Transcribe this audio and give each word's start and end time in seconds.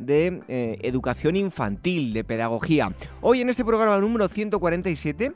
de 0.00 0.42
eh, 0.48 0.78
educación 0.82 1.36
infantil, 1.36 2.12
de 2.12 2.24
pedagogía. 2.24 2.92
Hoy 3.20 3.40
en 3.40 3.50
este 3.50 3.64
programa 3.64 3.98
número 3.98 4.28
147 4.28 5.32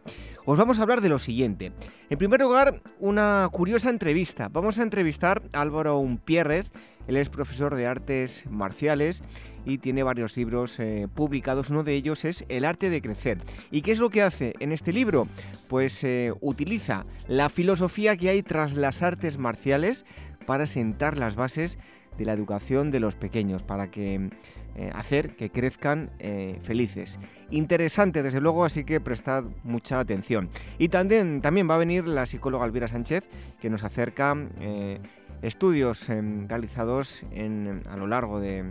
os 0.46 0.58
vamos 0.58 0.78
a 0.78 0.82
hablar 0.82 1.00
de 1.00 1.08
lo 1.08 1.18
siguiente. 1.18 1.72
En 2.10 2.18
primer 2.18 2.40
lugar, 2.40 2.82
una 2.98 3.48
curiosa 3.50 3.90
entrevista. 3.90 4.48
Vamos 4.48 4.78
a 4.78 4.82
entrevistar 4.82 5.42
a 5.52 5.62
Álvaro 5.62 5.98
Unpierrez, 5.98 6.70
él 7.06 7.16
es 7.16 7.28
profesor 7.28 7.74
de 7.74 7.86
artes 7.86 8.44
marciales 8.48 9.22
y 9.64 9.78
tiene 9.78 10.02
varios 10.02 10.36
libros 10.36 10.78
eh, 10.78 11.08
publicados. 11.14 11.70
Uno 11.70 11.84
de 11.84 11.94
ellos 11.94 12.24
es 12.24 12.44
El 12.48 12.64
arte 12.64 12.90
de 12.90 13.02
crecer. 13.02 13.38
¿Y 13.70 13.82
qué 13.82 13.92
es 13.92 13.98
lo 13.98 14.10
que 14.10 14.22
hace 14.22 14.54
en 14.60 14.72
este 14.72 14.92
libro? 14.92 15.28
Pues 15.68 16.02
eh, 16.04 16.32
utiliza 16.40 17.06
la 17.26 17.48
filosofía 17.48 18.16
que 18.16 18.30
hay 18.30 18.42
tras 18.42 18.74
las 18.74 19.02
artes 19.02 19.38
marciales 19.38 20.04
para 20.46 20.66
sentar 20.66 21.16
las 21.18 21.36
bases 21.36 21.78
de 22.18 22.24
la 22.24 22.32
educación 22.32 22.90
de 22.90 23.00
los 23.00 23.14
pequeños, 23.14 23.62
para 23.62 23.90
que 23.90 24.30
eh, 24.76 24.90
hacer 24.94 25.36
que 25.36 25.50
crezcan 25.50 26.10
eh, 26.18 26.58
felices. 26.62 27.18
Interesante, 27.50 28.22
desde 28.22 28.40
luego, 28.40 28.64
así 28.64 28.84
que 28.84 29.00
prestad 29.00 29.44
mucha 29.62 30.00
atención. 30.00 30.48
Y 30.78 30.88
también, 30.88 31.40
también 31.42 31.68
va 31.68 31.76
a 31.76 31.78
venir 31.78 32.06
la 32.06 32.26
psicóloga 32.26 32.66
Elvira 32.66 32.88
Sánchez, 32.88 33.24
que 33.60 33.70
nos 33.70 33.84
acerca 33.84 34.36
eh, 34.60 35.00
estudios 35.42 36.08
realizados 36.08 37.22
en, 37.30 37.82
a 37.88 37.96
lo 37.96 38.06
largo 38.06 38.40
de 38.40 38.64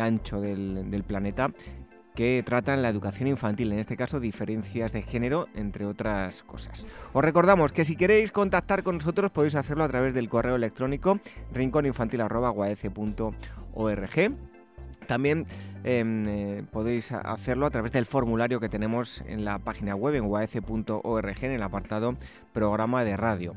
ancho 0.00 0.40
del, 0.40 0.90
del 0.90 1.04
planeta 1.04 1.50
que 2.16 2.42
tratan 2.44 2.82
la 2.82 2.88
educación 2.88 3.28
infantil, 3.28 3.70
en 3.70 3.78
este 3.78 3.96
caso 3.96 4.18
diferencias 4.18 4.92
de 4.92 5.02
género, 5.02 5.46
entre 5.54 5.86
otras 5.86 6.42
cosas. 6.42 6.88
Os 7.12 7.22
recordamos 7.22 7.70
que 7.70 7.84
si 7.84 7.94
queréis 7.94 8.32
contactar 8.32 8.82
con 8.82 8.96
nosotros 8.96 9.30
podéis 9.30 9.54
hacerlo 9.54 9.84
a 9.84 9.88
través 9.88 10.14
del 10.14 10.28
correo 10.28 10.56
electrónico 10.56 11.20
rinconinfantil.org. 11.52 14.36
También 15.06 15.46
em, 15.84 16.26
eh, 16.26 16.64
podéis 16.72 17.12
hacerlo 17.12 17.66
a 17.66 17.70
través 17.70 17.92
del 17.92 18.06
formulario 18.06 18.58
que 18.58 18.68
tenemos 18.68 19.22
en 19.28 19.44
la 19.44 19.60
página 19.60 19.94
web 19.94 20.16
en 20.16 20.24
uac.org 20.24 21.44
en 21.44 21.52
el 21.52 21.62
apartado 21.62 22.16
programa 22.52 23.04
de 23.04 23.16
radio. 23.16 23.54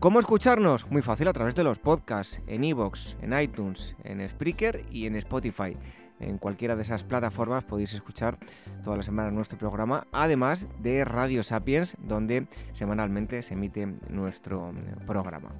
¿Cómo 0.00 0.18
escucharnos? 0.18 0.90
Muy 0.90 1.02
fácil 1.02 1.28
a 1.28 1.32
través 1.34 1.54
de 1.54 1.62
los 1.62 1.78
podcasts, 1.78 2.40
en 2.46 2.64
iVoox, 2.64 3.16
en 3.20 3.38
iTunes, 3.38 3.94
en 4.02 4.26
Spreaker 4.26 4.86
y 4.90 5.04
en 5.06 5.14
Spotify. 5.16 5.76
En 6.20 6.38
cualquiera 6.38 6.76
de 6.76 6.82
esas 6.82 7.02
plataformas 7.02 7.64
podéis 7.64 7.94
escuchar 7.94 8.38
toda 8.84 8.98
la 8.98 9.02
semana 9.02 9.30
nuestro 9.30 9.58
programa, 9.58 10.06
además 10.12 10.66
de 10.78 11.04
Radio 11.04 11.42
Sapiens, 11.42 11.96
donde 11.98 12.46
semanalmente 12.72 13.42
se 13.42 13.54
emite 13.54 13.86
nuestro 14.08 14.72
mm, 14.72 15.06
programa. 15.06 15.50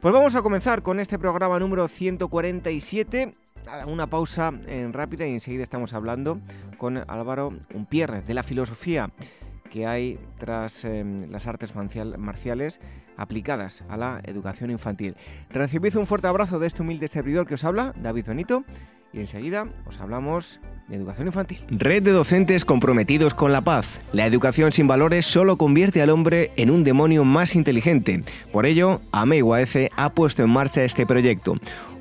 Pues 0.00 0.14
vamos 0.14 0.34
a 0.34 0.42
comenzar 0.42 0.82
con 0.82 1.00
este 1.00 1.18
programa 1.18 1.58
número 1.58 1.88
147. 1.88 3.32
Una 3.86 4.06
pausa 4.06 4.52
en 4.66 4.92
rápida 4.92 5.26
y 5.26 5.32
enseguida 5.32 5.62
estamos 5.62 5.92
hablando 5.92 6.38
con 6.76 6.98
Álvaro 7.08 7.52
Unpierre 7.74 8.22
de 8.22 8.34
la 8.34 8.42
filosofía 8.42 9.10
que 9.68 9.86
hay 9.86 10.18
tras 10.38 10.84
em, 10.84 11.30
las 11.30 11.46
artes 11.46 11.74
marciales 11.74 12.80
aplicadas 13.16 13.82
a 13.88 13.96
la 13.96 14.20
educación 14.24 14.70
infantil. 14.70 15.16
Recibid 15.50 15.96
un 15.96 16.06
fuerte 16.06 16.28
abrazo 16.28 16.58
de 16.58 16.66
este 16.66 16.82
humilde 16.82 17.08
servidor 17.08 17.46
que 17.46 17.54
os 17.54 17.64
habla, 17.64 17.92
David 17.96 18.26
Benito 18.26 18.64
y 19.12 19.20
enseguida 19.20 19.66
os 19.86 20.00
hablamos 20.00 20.60
de 20.88 20.96
educación 20.96 21.26
infantil. 21.26 21.64
Red 21.70 22.02
de 22.02 22.12
docentes 22.12 22.64
comprometidos 22.64 23.34
con 23.34 23.52
la 23.52 23.60
paz. 23.60 23.86
La 24.12 24.26
educación 24.26 24.72
sin 24.72 24.86
valores 24.86 25.26
solo 25.26 25.56
convierte 25.56 26.02
al 26.02 26.10
hombre 26.10 26.52
en 26.56 26.70
un 26.70 26.84
demonio 26.84 27.24
más 27.24 27.54
inteligente. 27.54 28.22
Por 28.52 28.66
ello, 28.66 29.00
AMEIUAF 29.12 29.76
ha 29.96 30.10
puesto 30.10 30.42
en 30.42 30.50
marcha 30.50 30.84
este 30.84 31.06
proyecto. 31.06 31.56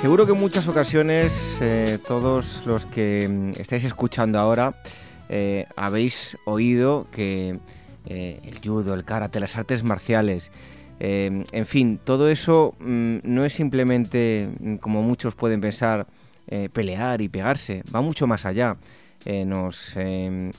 Seguro 0.00 0.24
que 0.24 0.32
en 0.32 0.40
muchas 0.40 0.66
ocasiones 0.66 1.58
eh, 1.60 1.98
todos 2.08 2.64
los 2.64 2.86
que 2.86 3.28
mm, 3.28 3.60
estáis 3.60 3.84
escuchando 3.84 4.38
ahora 4.38 4.72
eh, 5.28 5.66
habéis 5.76 6.38
oído 6.46 7.06
que 7.12 7.58
eh, 8.06 8.40
el 8.42 8.60
judo, 8.64 8.94
el 8.94 9.04
karate, 9.04 9.40
las 9.40 9.56
artes 9.56 9.84
marciales, 9.84 10.50
en 10.98 11.66
fin, 11.66 11.98
todo 12.02 12.30
eso 12.30 12.74
mm, 12.80 13.18
no 13.24 13.44
es 13.44 13.52
simplemente, 13.52 14.48
mm, 14.58 14.76
como 14.76 15.02
muchos 15.02 15.34
pueden 15.34 15.60
pensar, 15.60 16.06
pelear 16.72 17.20
y 17.20 17.28
pegarse, 17.28 17.84
va 17.94 18.00
mucho 18.00 18.26
más 18.26 18.44
allá. 18.44 18.76
Nos 19.46 19.92
eh, 19.94 20.50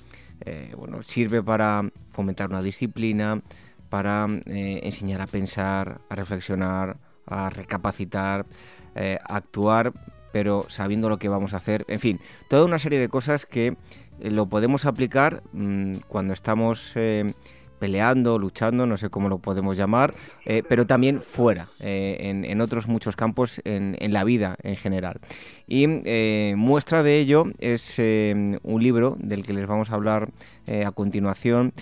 sirve 1.02 1.44
para 1.44 1.84
fomentar 2.12 2.50
una 2.50 2.62
disciplina, 2.62 3.41
para 3.90 4.28
enseñar 4.46 5.22
a 5.22 5.28
pensar, 5.28 6.00
a 6.09 6.16
reflexionar, 6.16 6.97
a 7.28 7.50
recapacitar, 7.50 8.46
a 8.96 9.35
actuar, 9.35 9.94
pero 10.31 10.66
sabiendo 10.69 11.09
lo 11.09 11.19
que 11.19 11.29
vamos 11.29 11.53
a 11.53 11.57
hacer. 11.57 11.85
En 11.88 12.00
fin, 12.00 12.19
toda 12.50 12.66
una 12.66 12.79
serie 12.79 13.00
de 13.00 13.09
cosas 13.09 13.46
que 13.46 13.75
lo 14.19 14.47
podemos 14.47 14.85
aplicar 14.85 15.41
mm, 15.53 15.96
cuando 16.07 16.34
estamos 16.34 16.96
peleando, 17.81 18.38
luchando, 18.38 18.85
no 18.85 18.96
sé 18.96 19.09
cómo 19.09 19.28
lo 19.28 19.40
podemos 19.40 19.75
llamar, 19.75 20.13
eh, 20.46 20.62
pero 20.69 20.85
también 20.85 21.24
fuera, 21.24 21.66
eh, 21.79 22.44
en, 22.46 22.62
otros 22.62 22.88
muchos 22.88 23.16
campos 23.16 23.59
en, 23.66 24.13
la 24.13 24.24
vida 24.24 24.56
en 24.62 24.75
general. 24.75 25.19
Y 25.68 25.85
eh, 25.88 26.53
muestra 26.56 27.02
de 27.02 27.18
ello 27.18 27.46
es 27.58 27.97
un 27.97 28.84
libro 28.84 29.18
del 29.18 29.44
que 29.44 29.53
les 29.53 29.66
vamos 29.66 29.90
a 29.90 29.96
hablar 29.96 30.29
a 30.85 30.91
continuación, 30.91 31.73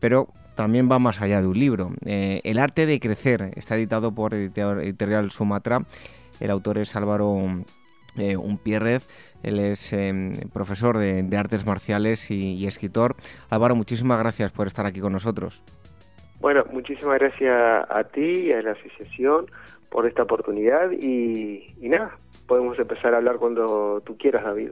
pero 0.00 0.28
también 0.54 0.90
va 0.90 0.98
más 0.98 1.22
allá 1.22 1.40
de 1.40 1.46
un 1.46 1.58
libro. 1.58 1.92
El 2.04 2.58
arte 2.58 2.84
de 2.84 3.00
crecer 3.00 3.52
está 3.56 3.76
editado 3.76 4.12
por 4.12 4.34
Editorial 4.34 5.30
Sumatra. 5.30 5.82
El 6.40 6.50
autor 6.50 6.78
es 6.78 6.94
Álvaro 6.96 7.36
Unpierrez. 8.16 9.06
Él 9.42 9.60
es 9.60 9.92
em, 9.92 10.32
profesor 10.52 10.98
de, 10.98 11.36
artes 11.36 11.66
marciales 11.66 12.30
y, 12.30 12.66
escritor. 12.66 13.16
Álvaro, 13.50 13.76
muchísimas 13.76 14.18
gracias 14.18 14.52
por 14.52 14.66
estar 14.66 14.86
aquí 14.86 15.00
con 15.00 15.12
nosotros. 15.12 15.62
Bueno, 16.40 16.64
muchísimas 16.72 17.18
gracias 17.18 17.84
a 17.90 18.04
ti 18.04 18.46
y 18.46 18.52
a 18.52 18.62
la 18.62 18.72
asociación 18.72 19.46
por 19.90 20.06
esta 20.06 20.22
oportunidad 20.22 20.90
y, 20.92 21.74
nada, 21.80 22.16
podemos 22.46 22.78
empezar 22.78 23.14
a 23.14 23.18
hablar 23.18 23.36
cuando 23.36 24.00
tú 24.04 24.16
quieras, 24.16 24.44
David. 24.44 24.70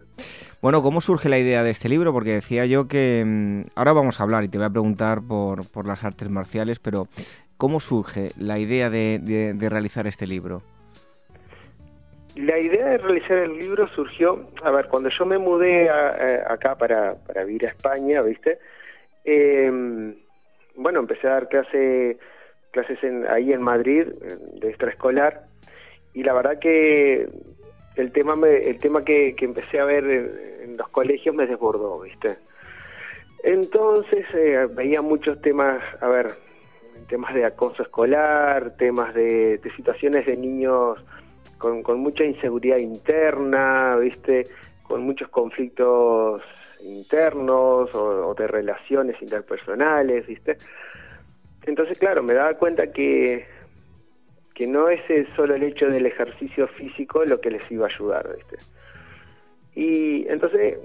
Bueno, 0.63 0.83
¿cómo 0.83 1.01
surge 1.01 1.29
la 1.29 1.39
idea 1.39 1.63
de 1.63 1.71
este 1.71 1.89
libro? 1.89 2.13
Porque 2.13 2.33
decía 2.33 2.67
yo 2.67 2.89
que 2.89 3.21
em, 3.21 3.65
ahora 3.75 3.93
vamos 3.93 4.21
a 4.21 4.23
hablar 4.23 4.45
y 4.45 4.49
te 4.49 4.59
voy 4.59 4.67
a 4.67 4.71
preguntar 4.71 5.23
por, 5.27 5.69
por 5.71 5.87
las 5.87 6.05
artes 6.05 6.29
marciales, 6.29 6.79
pero 6.79 7.09
¿cómo 7.57 7.81
surge 7.81 8.33
la 8.37 8.59
idea 8.59 8.91
de 8.91 9.57
realizar 9.69 10.07
este 10.07 10.27
libro? 10.27 10.63
La 12.37 12.59
idea 12.59 12.87
de 12.87 12.99
realizar 12.99 13.39
el 13.39 13.59
libro 13.59 13.89
surgió, 13.89 14.49
a 14.63 14.71
ver, 14.71 14.87
cuando 14.89 15.09
yo 15.09 15.25
me 15.25 15.39
mudé 15.39 15.91
acá 15.91 16.77
para, 16.77 17.15
para 17.15 17.45
vivir 17.45 17.67
a 17.67 17.71
España, 17.71 18.23
¿viste? 18.23 18.59
Eh, 19.25 20.15
bueno, 20.77 21.01
empecé 21.01 21.27
a 21.27 21.33
dar 21.33 21.49
clase, 21.49 22.19
clases 22.71 23.03
en, 23.03 23.27
ahí 23.27 23.53
en 23.53 23.63
Madrid, 23.63 24.07
de 24.61 24.69
extraescolar, 24.69 25.45
y 26.13 26.23
la 26.23 26.35
verdad 26.35 26.59
que 26.59 27.29
el 27.97 28.13
tema 28.13 28.37
me, 28.37 28.69
el 28.69 28.79
tema 28.79 29.05
que, 29.05 29.35
empecé 29.39 29.81
a 29.81 29.85
ver 29.85 30.05
en, 30.05 30.77
los 30.77 30.89
colegios 30.89 31.35
me 31.35 31.47
desbordó, 31.47 32.01
¿viste? 32.01 32.37
Entonces 33.43 34.27
eh, 34.35 34.67
veía 34.75 35.01
muchos 35.01 35.41
temas, 35.41 35.83
a 36.03 36.09
ver, 36.09 36.33
temas 37.09 37.35
de 37.35 37.45
acoso 37.45 37.83
escolar, 37.83 38.77
temas 38.77 39.15
de, 39.15 39.61
situaciones 39.77 40.27
de 40.27 40.37
niños 40.37 40.99
con, 41.59 42.01
mucha 42.01 42.25
inseguridad 42.25 42.79
interna, 42.79 43.97
¿viste? 43.97 44.47
Con 44.83 45.03
muchos 45.03 45.29
conflictos 45.29 46.43
internos 46.83 47.95
o, 47.95 48.35
de 48.35 48.47
relaciones 48.47 49.21
interpersonales, 49.21 50.27
¿viste? 50.27 50.59
Entonces, 51.65 51.99
claro, 51.99 52.23
me 52.23 52.35
daba 52.35 52.55
cuenta 52.55 52.93
que, 52.93 53.47
que 54.55 54.67
no 54.67 54.89
es 54.89 55.01
solo 55.35 55.55
el 55.55 55.63
hecho 55.63 55.87
del 55.89 56.07
ejercicio 56.07 56.69
físico 56.69 57.25
lo 57.25 57.41
que 57.41 57.51
les 57.51 57.71
iba 57.71 57.87
a 57.87 57.91
ayudar, 57.91 58.37
¿viste? 58.37 58.57
Y 59.75 60.29
entonces, 60.29 60.79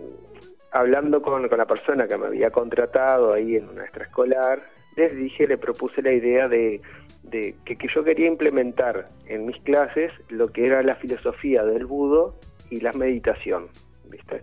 hablando 0.71 1.21
con, 1.21 1.47
con 1.47 1.57
la 1.57 1.65
persona 1.65 2.07
que 2.07 2.17
me 2.17 2.27
había 2.27 2.49
contratado 2.49 3.33
ahí 3.33 3.55
en 3.55 3.69
una 3.69 3.83
extraescolar, 3.83 4.63
les 4.95 5.15
dije, 5.15 5.47
le 5.47 5.57
propuse 5.57 6.01
la 6.01 6.11
idea 6.11 6.47
de, 6.47 6.81
de 7.23 7.55
que, 7.65 7.75
que, 7.75 7.87
yo 7.93 8.03
quería 8.03 8.27
implementar 8.27 9.07
en 9.27 9.45
mis 9.45 9.57
clases 9.63 10.11
lo 10.29 10.47
que 10.49 10.65
era 10.65 10.81
la 10.83 10.95
filosofía 10.95 11.63
del 11.63 11.85
budo 11.85 12.35
y 12.69 12.79
la 12.79 12.93
meditación, 12.93 13.67
¿viste? 14.09 14.41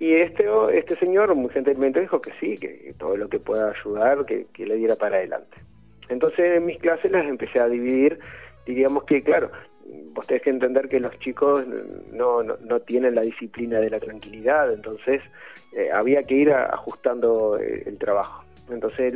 Y 0.00 0.14
este, 0.14 0.46
este 0.74 0.96
señor 0.96 1.34
muy 1.34 1.50
gentilmente 1.50 2.00
dijo 2.00 2.20
que 2.20 2.30
sí, 2.40 2.56
que 2.56 2.94
todo 2.98 3.16
lo 3.16 3.28
que 3.28 3.40
pueda 3.40 3.70
ayudar, 3.70 4.24
que, 4.24 4.46
le 4.64 4.76
diera 4.76 4.94
para 4.94 5.16
adelante. 5.16 5.56
Entonces 6.08 6.56
en 6.56 6.66
mis 6.66 6.78
clases 6.78 7.10
las 7.10 7.26
empecé 7.26 7.58
a 7.58 7.68
dividir, 7.68 8.18
diríamos 8.64 9.04
que 9.04 9.22
claro, 9.22 9.50
vos 10.12 10.26
tenés 10.26 10.42
que 10.42 10.50
entender 10.50 10.88
que 10.88 11.00
los 11.00 11.18
chicos 11.18 11.66
no, 12.12 12.42
no, 12.42 12.80
tienen 12.80 13.16
la 13.16 13.22
disciplina 13.22 13.80
de 13.80 13.90
la 13.90 13.98
tranquilidad, 13.98 14.72
entonces 14.72 15.20
eh, 15.76 15.90
había 15.92 16.22
que 16.22 16.34
ir 16.34 16.52
ajustando 16.52 17.58
el, 17.58 17.98
trabajo. 17.98 18.44
Entonces 18.70 19.14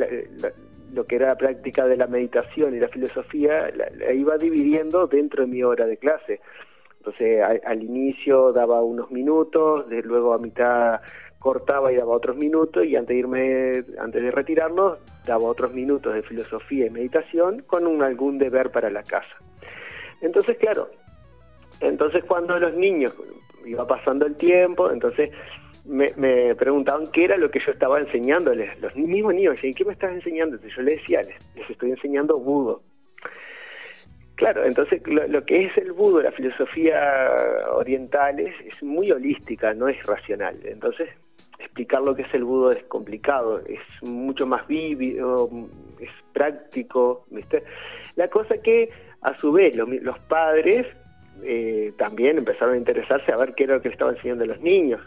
lo 0.92 1.04
que 1.04 1.16
era 1.16 1.28
la 1.28 1.36
práctica 1.36 1.86
de 1.86 1.96
la 1.96 2.06
meditación 2.06 2.74
y 2.74 2.78
la 2.78 2.88
filosofía 2.88 3.70
la 3.74 4.12
iba 4.12 4.36
dividiendo 4.36 5.06
dentro 5.06 5.44
de 5.44 5.50
mi 5.50 5.62
hora 5.62 5.86
de 5.86 5.96
clase. 5.96 6.40
Entonces 6.98 7.42
al, 7.42 7.82
inicio 7.82 8.52
daba 8.52 8.80
unos 8.82 9.10
minutos, 9.10 9.88
de, 9.88 10.02
luego 10.02 10.34
a 10.34 10.38
mitad 10.38 11.00
cortaba 11.38 11.92
y 11.92 11.96
daba 11.96 12.14
otros 12.14 12.36
minutos 12.36 12.84
y 12.84 12.94
antes 12.94 13.08
de 13.08 13.18
irme, 13.18 13.84
antes 13.98 14.22
de 14.22 14.30
retirarnos, 14.30 14.98
daba 15.26 15.42
otros 15.44 15.74
minutos 15.74 16.14
de 16.14 16.22
filosofía 16.22 16.86
y 16.86 16.90
meditación 16.90 17.62
con 17.66 17.88
un, 17.88 18.02
algún 18.02 18.38
deber 18.38 18.70
para 18.70 18.90
la 18.90 19.02
casa. 19.02 19.34
Entonces, 20.20 20.56
claro, 20.58 20.88
entonces 21.80 22.22
cuando 22.24 22.56
los 22.60 22.76
niños 22.76 23.12
iba 23.66 23.84
pasando 23.84 24.24
el 24.26 24.36
tiempo, 24.36 24.90
entonces 24.92 25.30
me, 25.84 26.12
me, 26.16 26.54
preguntaban 26.54 27.10
qué 27.10 27.24
era 27.24 27.36
lo 27.36 27.50
que 27.50 27.60
yo 27.64 27.72
estaba 27.72 27.98
enseñándoles. 27.98 28.80
Los 28.80 28.94
mismos 28.96 29.34
niños 29.34 29.56
decían, 29.56 29.74
¿qué 29.74 29.84
me 29.84 29.92
estás 29.92 30.12
enseñando? 30.12 30.56
Entonces 30.56 30.76
yo 30.76 30.82
les 30.82 31.00
decía, 31.00 31.22
les, 31.22 31.70
estoy 31.70 31.90
enseñando 31.90 32.38
budo. 32.38 32.82
Claro, 34.36 34.64
entonces 34.64 35.02
lo, 35.06 35.44
que 35.44 35.66
es 35.66 35.76
el 35.76 35.92
budo, 35.92 36.22
la 36.22 36.32
filosofía 36.32 37.32
oriental, 37.74 38.40
es, 38.40 38.82
muy 38.82 39.10
holística, 39.10 39.72
no 39.74 39.88
es 39.88 40.02
racional. 40.04 40.56
Entonces, 40.64 41.08
explicar 41.58 42.02
lo 42.02 42.14
que 42.14 42.22
es 42.22 42.34
el 42.34 42.44
budo 42.44 42.72
es 42.72 42.82
complicado, 42.84 43.60
es 43.66 43.80
mucho 44.02 44.46
más 44.46 44.66
vívido, 44.66 45.48
es 46.00 46.10
práctico. 46.32 47.24
La 48.16 48.28
cosa 48.28 48.58
que, 48.58 48.90
a 49.20 49.36
su 49.38 49.52
vez, 49.52 49.76
los 49.76 50.18
padres 50.20 50.86
eh, 51.44 51.92
también 51.96 52.38
empezaron 52.38 52.74
a 52.74 52.78
interesarse 52.78 53.32
a 53.32 53.36
ver 53.36 53.54
qué 53.54 53.64
era 53.64 53.74
lo 53.74 53.82
que 53.82 53.90
le 53.90 53.94
estaban 53.94 54.16
enseñando 54.16 54.44
a 54.44 54.48
los 54.48 54.60
niños 54.60 55.00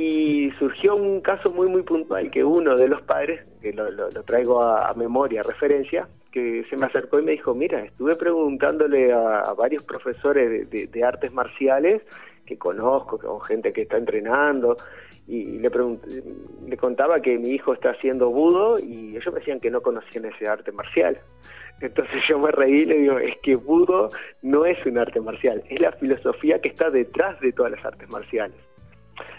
y 0.00 0.52
surgió 0.60 0.94
un 0.94 1.20
caso 1.20 1.50
muy 1.50 1.66
muy 1.66 1.82
puntual 1.82 2.30
que 2.30 2.44
uno 2.44 2.76
de 2.76 2.86
los 2.86 3.02
padres, 3.02 3.40
que 3.60 3.72
lo, 3.72 4.08
traigo 4.22 4.62
a, 4.62 4.94
memoria, 4.94 5.40
a 5.40 5.42
referencia, 5.42 6.06
que 6.30 6.64
se 6.70 6.76
me 6.76 6.86
acercó 6.86 7.18
y 7.18 7.24
me 7.24 7.32
dijo, 7.32 7.52
mira, 7.52 7.80
estuve 7.80 8.14
preguntándole 8.14 9.12
a, 9.12 9.52
varios 9.54 9.82
profesores 9.82 10.70
de, 10.70 11.04
artes 11.04 11.32
marciales 11.32 12.02
que 12.46 12.56
conozco, 12.56 13.18
con 13.18 13.40
gente 13.40 13.72
que 13.72 13.82
está 13.82 13.96
entrenando, 13.96 14.76
y 15.26 15.58
le, 15.58 15.68
le 16.68 16.76
contaba 16.76 17.20
que 17.20 17.36
mi 17.36 17.48
hijo 17.48 17.72
está 17.72 17.90
haciendo 17.90 18.30
budo 18.30 18.78
y 18.78 19.16
ellos 19.16 19.34
me 19.34 19.40
decían 19.40 19.58
que 19.58 19.72
no 19.72 19.80
conocían 19.80 20.26
ese 20.26 20.46
arte 20.46 20.70
marcial. 20.70 21.18
Entonces 21.80 22.22
yo 22.28 22.38
me 22.38 22.52
reí 22.52 22.82
y 22.82 22.84
le 22.84 22.98
digo, 22.98 23.18
es 23.18 23.36
que 23.38 23.56
budo 23.56 24.10
no 24.42 24.64
es 24.64 24.86
un 24.86 24.96
arte 24.96 25.20
marcial, 25.20 25.64
es 25.68 25.80
la 25.80 25.90
filosofía 25.90 26.60
que 26.60 26.68
está 26.68 26.88
detrás 26.88 27.40
de 27.40 27.52
todas 27.52 27.72
las 27.72 27.84
artes 27.84 28.08
marciales. 28.08 28.67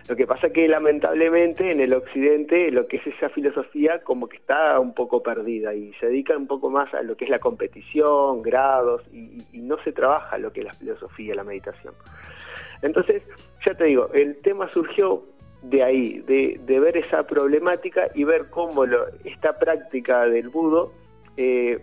Lo 0.08 0.16
que 0.16 0.26
pasa 0.26 0.50
que 0.50 0.68
lamentablemente 0.68 1.72
en 1.72 1.80
el 1.80 1.94
occidente 1.94 2.72
lo 2.72 2.88
que 2.88 2.98
es 2.98 3.08
esa 3.08 3.30
filosofía 3.30 4.02
como 4.04 4.28
que 4.28 4.38
está 4.38 4.80
un 4.80 4.94
poco 4.94 5.22
perdida 5.22 5.74
y 5.74 5.94
se 5.94 6.08
dedica 6.08 6.36
un 6.36 6.48
poco 6.48 6.70
más 6.70 6.94
a 6.94 7.02
lo 7.04 7.16
que 7.16 7.26
es 7.26 7.32
la 7.32 7.40
competición, 7.40 8.42
grados 8.42 9.04
y, 9.14 9.46
no 9.54 9.78
se 9.84 9.92
trabaja 9.92 10.40
lo 10.40 10.52
que 10.52 10.62
es 10.62 10.66
la 10.66 10.74
filosofía, 10.74 11.36
la 11.36 11.44
meditación. 11.44 11.94
Entonces, 12.82 13.22
ya 13.64 13.76
te 13.76 13.84
digo, 13.84 14.12
el 14.14 14.38
tema 14.42 14.68
surgió 14.72 15.22
de 15.62 15.84
ahí, 15.84 16.20
de, 16.22 16.80
ver 16.80 16.98
esa 16.98 17.28
problemática 17.28 18.08
y 18.16 18.24
ver 18.24 18.50
cómo 18.50 18.86
esta 19.24 19.60
práctica 19.60 20.26
del 20.26 20.50
budo 20.50 20.92
eh, 21.38 21.80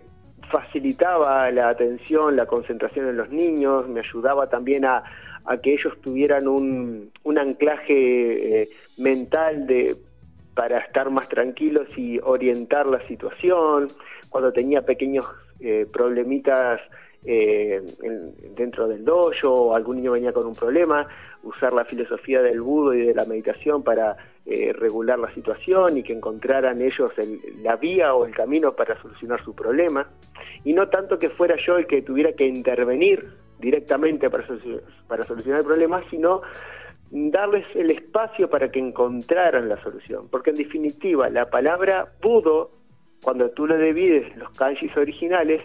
facilitaba 0.49 1.49
la 1.51 1.69
atención, 1.69 2.35
la 2.35 2.45
concentración 2.45 3.07
en 3.07 3.17
los 3.17 3.29
niños, 3.29 3.87
me 3.87 3.99
ayudaba 3.99 4.47
también 4.47 4.85
a, 4.85 5.03
que 5.63 5.73
ellos 5.73 5.93
tuvieran 6.01 6.45
un, 6.45 7.09
un 7.23 7.37
anclaje 7.37 8.63
eh, 8.63 8.69
mental 8.97 9.65
de, 9.65 9.95
para 10.53 10.79
estar 10.79 11.09
más 11.09 11.29
tranquilos 11.29 11.87
y 11.97 12.19
orientar 12.21 12.85
la 12.85 12.99
situación, 13.07 13.87
cuando 14.29 14.51
tenía 14.51 14.81
pequeños 14.81 15.25
eh, 15.61 15.85
problemitas 15.91 16.81
eh, 17.25 17.81
dentro 18.57 18.89
del 18.89 19.05
dojo 19.05 19.49
o 19.49 19.75
algún 19.75 19.97
niño 19.97 20.11
venía 20.11 20.33
con 20.33 20.47
un 20.47 20.55
problema, 20.55 21.07
usar 21.43 21.71
la 21.71 21.85
filosofía 21.85 22.41
del 22.41 22.61
budo 22.61 22.93
y 22.93 23.05
de 23.05 23.13
la 23.13 23.23
meditación 23.23 23.83
para 23.83 24.17
regular 24.79 25.19
la 25.19 25.29
situación 25.33 25.97
y 25.97 26.03
que 26.03 26.13
encontraran 26.13 26.81
ellos 26.81 27.11
la 27.61 27.75
vía 27.75 28.13
o 28.13 28.25
el 28.25 28.33
camino 28.33 28.71
para 28.71 28.99
solucionar 29.01 29.43
su 29.43 29.53
problema, 29.53 30.07
y 30.67 30.73
no 30.73 30.85
tanto 30.87 31.17
que 31.17 31.29
fuera 31.29 31.55
yo 31.65 31.77
el 31.77 31.87
que 31.87 32.01
tuviera 32.01 32.33
que 32.33 32.45
intervenir 32.45 33.25
directamente 33.57 34.29
para, 34.29 34.45
para 35.07 35.25
solucionar 35.25 35.61
el 35.61 35.65
problema, 35.65 36.03
sino 36.09 36.41
darles 37.09 37.65
el 37.73 37.89
espacio 37.89 38.49
para 38.49 38.69
que 38.69 38.79
encontraran 38.79 39.69
la 39.69 39.81
solución. 39.81 40.27
Porque 40.29 40.49
en 40.49 40.57
definitiva, 40.57 41.29
la 41.29 41.49
palabra 41.49 42.03
budo, 42.21 42.71
cuando 43.23 43.49
tú 43.51 43.65
le 43.65 43.77
divides 43.77 44.35
los 44.35 44.51
kanjis 44.57 44.91
originales, 44.97 45.61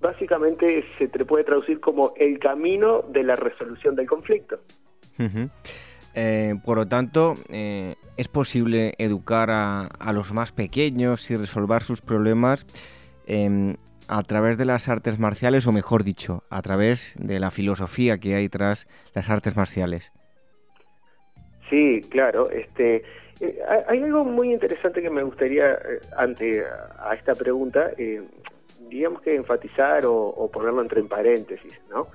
básicamente 0.00 0.84
se 0.96 1.08
te 1.08 1.24
puede 1.24 1.42
traducir 1.42 1.80
como 1.80 2.14
el 2.16 2.38
camino 2.38 3.00
de 3.08 3.24
la 3.24 3.34
resolución 3.34 3.96
del 3.96 4.06
conflicto. 4.06 4.60
Eh, 6.14 6.54
por 6.64 6.76
lo 6.76 6.86
tanto, 6.86 7.34
eh, 7.48 7.96
es 8.16 8.28
posible 8.28 8.94
educar 8.98 9.50
a, 9.50 9.86
a, 9.86 10.12
los 10.12 10.32
más 10.32 10.52
pequeños 10.52 11.28
y 11.32 11.36
resolver 11.36 11.82
sus 11.82 12.00
problemas 12.00 12.64
eh, 13.26 13.76
a 14.08 14.22
través 14.22 14.58
de 14.58 14.64
las 14.64 14.88
artes 14.88 15.18
marciales, 15.18 15.66
o 15.66 15.72
mejor 15.72 16.04
dicho, 16.04 16.44
a 16.50 16.62
través 16.62 17.14
de 17.18 17.40
la 17.40 17.50
filosofía 17.50 18.18
que 18.18 18.34
hay 18.34 18.48
tras 18.48 18.86
las 19.14 19.30
artes 19.30 19.56
marciales. 19.56 20.12
Sí, 21.70 22.00
claro. 22.10 22.50
Este, 22.50 23.02
eh, 23.40 23.58
hay 23.88 24.02
algo 24.02 24.24
muy 24.24 24.52
interesante 24.52 25.02
que 25.02 25.10
me 25.10 25.22
gustaría, 25.22 25.72
eh, 25.72 26.00
ante 26.16 26.64
a 26.64 27.14
esta 27.14 27.34
pregunta, 27.34 27.90
eh, 27.98 28.22
digamos 28.88 29.22
que 29.22 29.34
enfatizar 29.34 30.04
o, 30.06 30.50
ponerlo 30.52 30.82
entre 30.82 31.02
paréntesis, 31.02 31.80
¿no? 31.90 32.08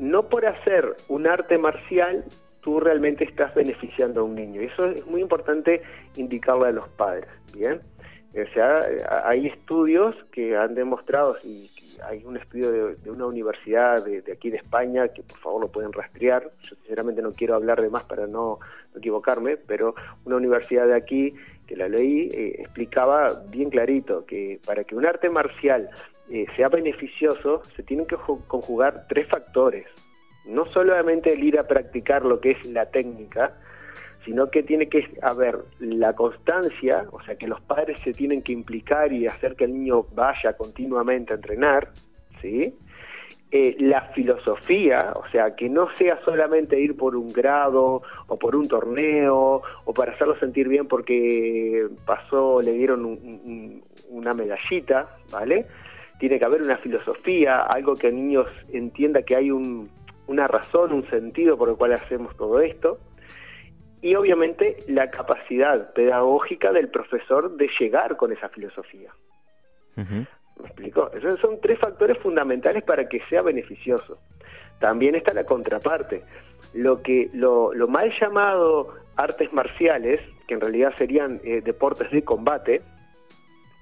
no 0.00 0.28
por 0.28 0.46
hacer 0.46 0.96
un 1.06 1.28
arte 1.28 1.56
marcial 1.56 2.24
tú 2.60 2.80
realmente 2.80 3.24
estás 3.24 3.54
beneficiando 3.54 4.20
a 4.20 4.24
un 4.24 4.34
niño. 4.34 4.60
Eso 4.60 4.86
es 4.86 5.06
muy 5.06 5.20
importante 5.20 5.80
indicarle 6.16 6.68
a 6.68 6.72
los 6.72 6.88
padres, 6.88 7.28
¿bien? 7.52 7.80
O 8.32 8.54
sea, 8.54 8.86
hay 9.24 9.48
estudios 9.48 10.14
que 10.30 10.56
han 10.56 10.76
demostrado, 10.76 11.36
y 11.42 11.68
hay 12.08 12.24
un 12.24 12.36
estudio 12.36 12.94
de, 12.94 13.10
una 13.10 13.26
universidad 13.26 14.04
de, 14.04 14.22
aquí 14.32 14.50
de 14.50 14.58
España, 14.58 15.08
que 15.08 15.22
por 15.22 15.38
favor 15.38 15.60
lo 15.62 15.68
pueden 15.68 15.92
rastrear, 15.92 16.48
yo 16.62 16.76
sinceramente 16.76 17.22
no 17.22 17.32
quiero 17.32 17.56
hablar 17.56 17.82
de 17.82 17.90
más 17.90 18.04
para 18.04 18.28
no, 18.28 18.60
equivocarme, 18.96 19.56
pero 19.56 19.94
una 20.24 20.36
universidad 20.36 20.86
de 20.86 20.94
aquí, 20.94 21.34
que 21.66 21.76
la 21.76 21.88
leí, 21.88 22.30
eh, 22.32 22.56
explicaba 22.60 23.42
bien 23.48 23.70
clarito 23.70 24.24
que 24.26 24.60
para 24.64 24.84
que 24.84 24.94
un 24.94 25.06
arte 25.06 25.28
marcial 25.28 25.90
eh, 26.30 26.46
sea 26.56 26.68
beneficioso, 26.68 27.62
se 27.74 27.82
tienen 27.82 28.06
que 28.06 28.16
conjugar 28.46 29.06
tres 29.08 29.28
factores. 29.28 29.86
no 30.46 30.64
solamente 30.66 31.32
el 31.32 31.44
ir 31.44 31.58
a 31.58 31.66
practicar 31.66 32.24
lo 32.24 32.40
que 32.40 32.52
es 32.52 32.64
la 32.64 32.86
técnica, 32.86 33.54
sino 34.24 34.50
que 34.50 34.62
tiene 34.62 34.88
que 34.88 35.08
haber 35.22 35.58
la 35.78 36.14
constancia, 36.14 37.06
o 37.10 37.22
sea, 37.22 37.36
que 37.36 37.46
los 37.46 37.60
padres 37.62 37.98
se 38.04 38.12
tienen 38.12 38.42
que 38.42 38.52
implicar 38.52 39.12
y 39.12 39.26
hacer 39.26 39.56
que 39.56 39.64
el 39.64 39.72
niño 39.72 40.04
vaya 40.14 40.52
continuamente 40.54 41.32
a 41.32 41.36
entrenar, 41.36 41.90
¿sí? 42.40 42.74
Eh, 43.52 43.74
la 43.80 44.02
filosofía, 44.12 45.12
o 45.16 45.28
sea, 45.30 45.56
que 45.56 45.68
no 45.68 45.88
sea 45.96 46.20
solamente 46.24 46.78
ir 46.78 46.96
por 46.96 47.16
un 47.16 47.32
grado 47.32 48.02
o 48.28 48.38
por 48.38 48.54
un 48.54 48.68
torneo 48.68 49.62
o 49.84 49.94
para 49.94 50.12
hacerlo 50.12 50.38
sentir 50.38 50.68
bien 50.68 50.86
porque 50.86 51.88
pasó, 52.06 52.62
le 52.62 52.72
dieron 52.72 53.82
una 54.08 54.34
medallita, 54.34 55.16
¿vale? 55.32 55.66
Tiene 56.20 56.38
que 56.38 56.44
haber 56.44 56.62
una 56.62 56.76
filosofía, 56.76 57.62
algo 57.62 57.96
que 57.96 58.08
el 58.08 58.16
niño 58.16 58.44
entienda 58.72 59.22
que 59.22 59.34
hay 59.34 59.50
una 59.50 60.46
razón, 60.46 60.92
un 60.92 61.08
sentido 61.08 61.56
por 61.56 61.70
el 61.70 61.76
cual 61.76 61.94
hacemos 61.94 62.36
todo 62.36 62.60
esto 62.60 62.98
y 64.02 64.14
obviamente 64.14 64.76
la 64.88 65.10
capacidad 65.10 65.92
pedagógica 65.92 66.72
del 66.72 66.88
profesor 66.88 67.56
de 67.56 67.68
llegar 67.78 68.16
con 68.16 68.32
esa 68.32 68.48
filosofía. 68.48 69.12
¿Me 69.96 70.26
explico? 70.66 71.10
Esos 71.12 71.38
son 71.40 71.60
tres 71.60 71.78
factores 71.78 72.18
fundamentales 72.18 72.82
para 72.84 73.08
que 73.08 73.20
sea 73.28 73.42
beneficioso. 73.42 74.18
También 74.78 75.14
está 75.14 75.34
la 75.34 75.44
contraparte. 75.44 76.22
Lo 76.72 77.02
que 77.02 77.28
lo, 77.34 77.72
mal 77.88 78.12
llamado 78.18 78.94
artes 79.16 79.52
marciales, 79.52 80.20
que 80.46 80.54
en 80.54 80.60
realidad 80.60 80.94
serían 80.96 81.40
eh, 81.44 81.60
deportes 81.62 82.10
de 82.10 82.22
combate, 82.22 82.80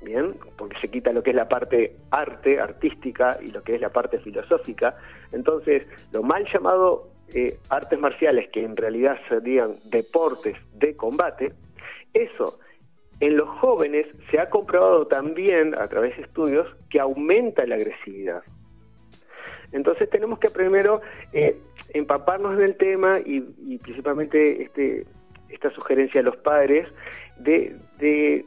bien, 0.03 0.35
porque 0.57 0.79
se 0.81 0.91
quita 0.91 1.13
lo 1.13 1.23
que 1.23 1.31
es 1.31 1.37
la 1.37 1.49
parte 1.49 1.97
arte, 2.11 2.61
artística 2.61 3.39
y 3.41 3.51
lo 3.51 3.63
que 3.63 3.77
es 3.77 3.81
la 3.81 3.91
parte 3.91 4.19
filosófica. 4.19 4.97
Entonces, 5.33 5.87
lo 6.13 6.23
mal 6.23 6.45
llamado 6.53 7.09
eh, 7.35 7.59
artes 7.69 7.99
marciales, 7.99 8.49
que 8.51 8.65
en 8.65 8.77
realidad 8.77 9.19
serían 9.29 9.77
deportes 9.85 10.57
de 10.75 10.97
combate, 10.97 11.53
eso 12.15 12.59
en 13.21 13.37
los 13.37 13.49
jóvenes 13.49 14.07
se 14.31 14.39
ha 14.39 14.47
comprobado 14.47 15.07
también 15.07 15.75
a 15.75 15.89
través 15.89 16.17
de 16.17 16.23
estudios 16.23 16.69
que 16.89 17.01
aumenta 17.01 17.67
la 17.67 17.75
agresividad. 17.75 18.43
Entonces 19.73 20.09
tenemos 20.09 20.39
que 20.39 20.51
primero 20.51 21.01
eh, 21.33 21.57
empaparnos 21.91 22.55
en 22.55 22.65
el 22.65 22.77
tema 22.77 23.19
y, 23.25 23.41
principalmente 23.79 24.63
este, 24.63 25.05
esta 25.49 25.71
sugerencia 25.71 26.21
a 26.21 26.25
los 26.25 26.37
padres 26.37 26.89
de, 27.39 27.77
de 27.99 28.45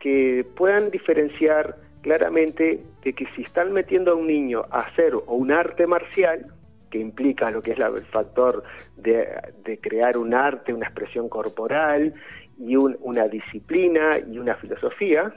que 0.00 0.44
puedan 0.56 0.90
diferenciar 0.90 1.76
claramente 2.02 2.80
de 3.02 3.12
que 3.12 3.26
si 3.34 3.42
están 3.42 3.72
metiendo 3.72 4.12
a 4.12 4.14
un 4.14 4.26
niño 4.26 4.64
a 4.70 4.80
hacer 4.80 5.14
o 5.14 5.34
un 5.34 5.52
arte 5.52 5.86
marcial, 5.86 6.46
que 6.90 6.98
implica 6.98 7.50
lo 7.50 7.62
que 7.62 7.72
es 7.72 7.78
el 7.78 8.04
factor 8.06 8.62
de, 8.96 9.78
crear 9.80 10.16
un 10.16 10.34
arte, 10.34 10.72
una 10.72 10.86
expresión 10.86 11.28
corporal 11.28 12.14
y 12.58 12.76
una 12.76 13.28
disciplina 13.28 14.18
y 14.18 14.38
una 14.38 14.54
filosofía, 14.56 15.32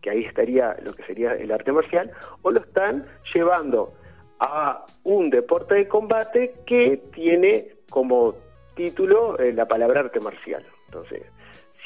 que 0.00 0.10
ahí 0.10 0.24
estaría 0.24 0.76
lo 0.82 0.94
que 0.94 1.02
sería 1.04 1.34
el 1.34 1.52
arte 1.52 1.72
marcial, 1.72 2.10
o 2.42 2.50
lo 2.50 2.60
están 2.60 3.04
llevando 3.34 3.92
a 4.38 4.84
un 5.04 5.30
deporte 5.30 5.74
de 5.74 5.88
combate 5.88 6.54
que 6.66 7.00
tiene 7.14 7.68
como 7.88 8.34
título 8.74 9.38
eh, 9.38 9.52
la 9.52 9.66
palabra 9.66 10.00
arte 10.00 10.20
marcial. 10.20 10.64
Entonces, 10.86 11.26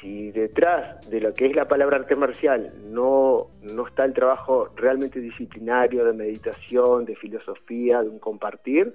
si 0.00 0.30
detrás 0.30 1.09
de 1.11 1.21
lo 1.21 1.35
que 1.35 1.47
es 1.47 1.54
la 1.54 1.66
palabra 1.66 1.99
arte 1.99 2.16
marcial 2.16 2.73
no, 2.90 3.49
no 3.62 3.87
está 3.87 4.04
el 4.04 4.14
trabajo 4.14 4.69
realmente 4.76 5.21
disciplinario, 5.21 6.04
de 6.04 6.12
meditación, 6.12 7.04
de 7.04 7.16
filosofía, 7.16 8.02
de 8.02 8.09
un 8.09 8.19
compartir, 8.19 8.92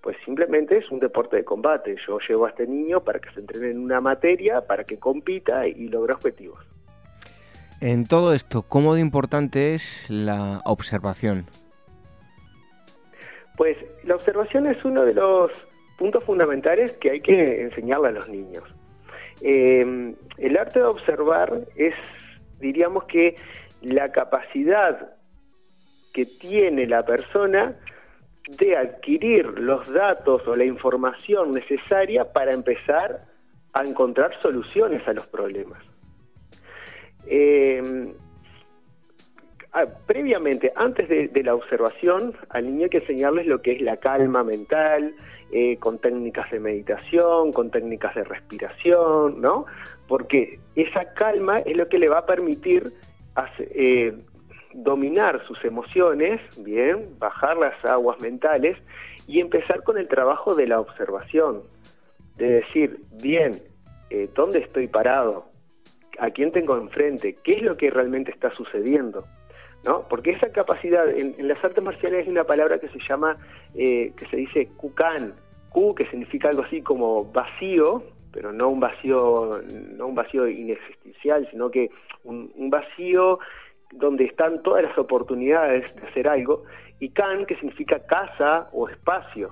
pues 0.00 0.16
simplemente 0.24 0.78
es 0.78 0.90
un 0.90 0.98
deporte 0.98 1.36
de 1.36 1.44
combate. 1.44 1.96
Yo 2.06 2.18
llevo 2.28 2.46
a 2.46 2.50
este 2.50 2.66
niño 2.66 3.00
para 3.00 3.18
que 3.18 3.30
se 3.30 3.40
entrene 3.40 3.70
en 3.70 3.78
una 3.78 4.00
materia, 4.00 4.60
para 4.60 4.84
que 4.84 4.98
compita 4.98 5.66
y 5.66 5.88
logre 5.88 6.14
objetivos. 6.14 6.58
En 7.80 8.06
todo 8.06 8.34
esto, 8.34 8.62
¿cómo 8.62 8.94
de 8.94 9.00
importante 9.00 9.74
es 9.74 10.06
la 10.08 10.60
observación? 10.64 11.46
Pues 13.56 13.76
la 14.04 14.16
observación 14.16 14.66
es 14.66 14.84
uno 14.84 15.04
de 15.04 15.14
los 15.14 15.50
puntos 15.98 16.24
fundamentales 16.24 16.92
que 16.92 17.10
hay 17.10 17.20
que 17.20 17.62
enseñarle 17.62 18.08
a 18.08 18.12
los 18.12 18.28
niños. 18.28 18.64
Eh, 19.42 20.14
el 20.38 20.56
arte 20.56 20.78
de 20.78 20.86
observar 20.86 21.66
es, 21.76 21.94
diríamos 22.60 23.04
que, 23.04 23.36
la 23.82 24.12
capacidad 24.12 25.16
que 26.12 26.24
tiene 26.24 26.86
la 26.86 27.04
persona 27.04 27.74
de 28.48 28.76
adquirir 28.76 29.58
los 29.58 29.92
datos 29.92 30.46
o 30.46 30.56
la 30.56 30.64
información 30.64 31.52
necesaria 31.52 32.32
para 32.32 32.52
empezar 32.52 33.20
a 33.72 33.82
encontrar 33.82 34.40
soluciones 34.40 35.06
a 35.08 35.14
los 35.14 35.26
problemas. 35.26 35.82
Eh, 37.26 38.12
previamente, 40.06 40.72
antes 40.76 41.08
de, 41.08 41.42
la 41.42 41.54
observación, 41.54 42.34
al 42.50 42.66
niño 42.66 42.84
hay 42.84 42.90
que 42.90 42.98
enseñarles 42.98 43.46
lo 43.46 43.62
que 43.62 43.72
es 43.72 43.80
la 43.80 43.96
calma 43.96 44.44
mental, 44.44 45.14
eh, 45.54 45.76
con 45.76 45.98
técnicas 45.98 46.50
de 46.50 46.60
meditación, 46.60 47.52
con 47.52 47.70
técnicas 47.70 48.14
de 48.14 48.24
respiración, 48.24 49.40
¿no? 49.42 49.66
Porque 50.08 50.58
esa 50.74 51.12
calma 51.12 51.58
es 51.60 51.76
lo 51.76 51.84
que 51.86 51.98
le 51.98 52.08
va 52.08 52.20
a 52.20 52.26
permitir 52.26 52.90
eh, 53.58 54.14
dominar 54.72 55.46
sus 55.46 55.62
emociones, 55.64 56.40
bien, 56.56 57.18
bajar 57.18 57.58
las 57.58 57.84
aguas 57.84 58.18
mentales 58.18 58.78
y 59.26 59.40
empezar 59.40 59.82
con 59.82 59.98
el 59.98 60.08
trabajo 60.08 60.54
de 60.54 60.66
la 60.66 60.80
observación, 60.80 61.60
de 62.36 62.48
decir, 62.48 63.00
bien, 63.22 63.62
eh, 64.08 64.30
¿dónde 64.34 64.60
estoy 64.60 64.88
parado? 64.88 65.44
¿A 66.18 66.30
quién 66.30 66.50
tengo 66.50 66.78
enfrente? 66.78 67.36
¿Qué 67.44 67.56
es 67.56 67.62
lo 67.62 67.76
que 67.76 67.90
realmente 67.90 68.30
está 68.30 68.50
sucediendo? 68.50 69.26
¿No? 69.84 70.02
Porque 70.08 70.30
esa 70.30 70.50
capacidad, 70.52 71.08
en, 71.08 71.48
las 71.48 71.62
artes 71.64 71.82
marciales 71.82 72.24
hay 72.24 72.30
una 72.30 72.44
palabra 72.44 72.78
que 72.78 72.88
se 72.88 72.98
llama, 73.08 73.36
eh, 73.74 74.12
que 74.16 74.26
se 74.26 74.36
dice 74.36 74.68
kukan, 74.76 75.34
ku 75.70 75.94
que 75.94 76.06
significa 76.06 76.48
algo 76.48 76.62
así 76.62 76.82
como 76.82 77.24
vacío, 77.24 78.02
pero 78.32 78.52
no 78.52 78.68
un 78.68 78.80
vacío, 78.80 79.60
no 79.96 80.06
un 80.06 80.14
vacío 80.14 80.48
inexistencial, 80.48 81.48
sino 81.50 81.70
que 81.70 81.90
un, 82.24 82.70
vacío 82.70 83.38
donde 83.92 84.24
están 84.24 84.62
todas 84.62 84.84
las 84.84 84.96
oportunidades 84.96 85.94
de 85.96 86.06
hacer 86.06 86.28
algo, 86.28 86.64
y 86.98 87.10
kan 87.10 87.44
que 87.44 87.56
significa 87.56 87.98
casa 88.06 88.68
o 88.72 88.88
espacio. 88.88 89.50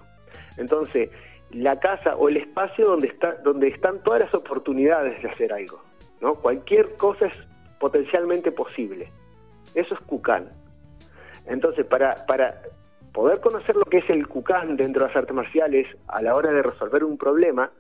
Entonces, 0.57 1.11
la 1.51 1.79
casa 1.79 2.17
o 2.17 2.29
el 2.29 2.37
espacio 2.37 2.87
donde 2.87 3.09
está, 3.09 3.35
donde 3.43 3.69
están 3.69 4.03
todas 4.03 4.21
las 4.21 4.35
oportunidades 4.35 5.21
de 5.23 5.29
hacer 5.29 5.53
algo, 5.53 5.83
¿no? 6.21 6.35
Cualquier 6.35 6.97
cosa 6.97 7.27
es 7.27 7.35
potencialmente 7.79 8.53
posible. 8.53 9.09
Eso 9.75 9.95
es 9.95 10.01
Kukan. 10.01 10.49
Entonces, 11.47 11.87
para, 11.87 12.27
para 12.27 12.63
poder 13.13 13.41
conocer 13.41 13.77
lo 13.77 13.85
que 13.85 13.99
es 13.99 14.11
el 14.11 14.27
Kukan 14.27 14.77
dentro 14.77 15.03
de 15.03 15.09
las 15.09 15.17
artes 15.17 15.35
marciales 15.35 15.87
a 16.09 16.23
la 16.23 16.35
hora 16.35 16.53
de 16.53 16.63
resolver 16.63 17.05
un 17.05 17.19
problema, 17.19 17.71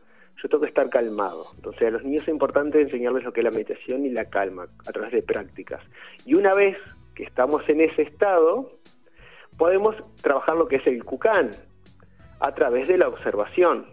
yo 0.42 0.48
tengo 0.48 0.62
que 0.62 0.68
estar 0.68 0.88
calmado. 0.88 1.46
Entonces, 1.56 1.88
a 1.88 1.90
los 1.90 2.02
niños 2.02 2.22
es 2.22 2.28
importante 2.28 2.80
enseñarles 2.80 3.24
lo 3.24 3.32
que 3.32 3.40
es 3.40 3.44
la 3.44 3.50
meditación 3.50 4.04
y 4.04 4.10
la 4.10 4.24
calma 4.24 4.66
a 4.86 4.92
través 4.92 5.12
de 5.12 5.22
prácticas. 5.22 5.82
Y 6.24 6.34
una 6.34 6.54
vez 6.54 6.76
que 7.14 7.24
estamos 7.24 7.68
en 7.68 7.80
ese 7.82 8.02
estado, 8.02 8.70
podemos 9.58 9.96
trabajar 10.22 10.56
lo 10.56 10.66
que 10.66 10.76
es 10.76 10.86
el 10.86 11.04
Kukan 11.04 11.50
a 12.40 12.52
través 12.52 12.88
de 12.88 12.96
la 12.96 13.08
observación. 13.08 13.84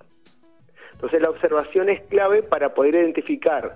Entonces, 0.93 1.21
la 1.21 1.29
observación 1.29 1.89
es 1.89 2.01
clave 2.03 2.41
para 2.41 2.73
poder 2.73 2.95
identificar 2.95 3.75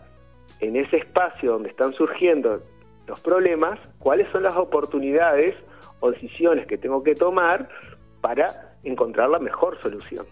en 0.60 0.76
ese 0.76 0.98
espacio 0.98 1.52
donde 1.52 1.70
están 1.70 1.94
surgiendo 1.94 2.64
los 3.12 3.20
problemas, 3.20 3.78
cuáles 4.00 4.30
son 4.32 4.44
las 4.44 4.56
oportunidades 4.56 5.54
o 6.00 6.12
decisiones 6.12 6.66
que 6.66 6.78
tengo 6.78 7.04
que 7.04 7.14
tomar 7.14 7.68
para 8.22 8.78
encontrar 8.86 9.30
la 9.30 9.40
mejor 9.40 9.78
solución. 9.82 10.26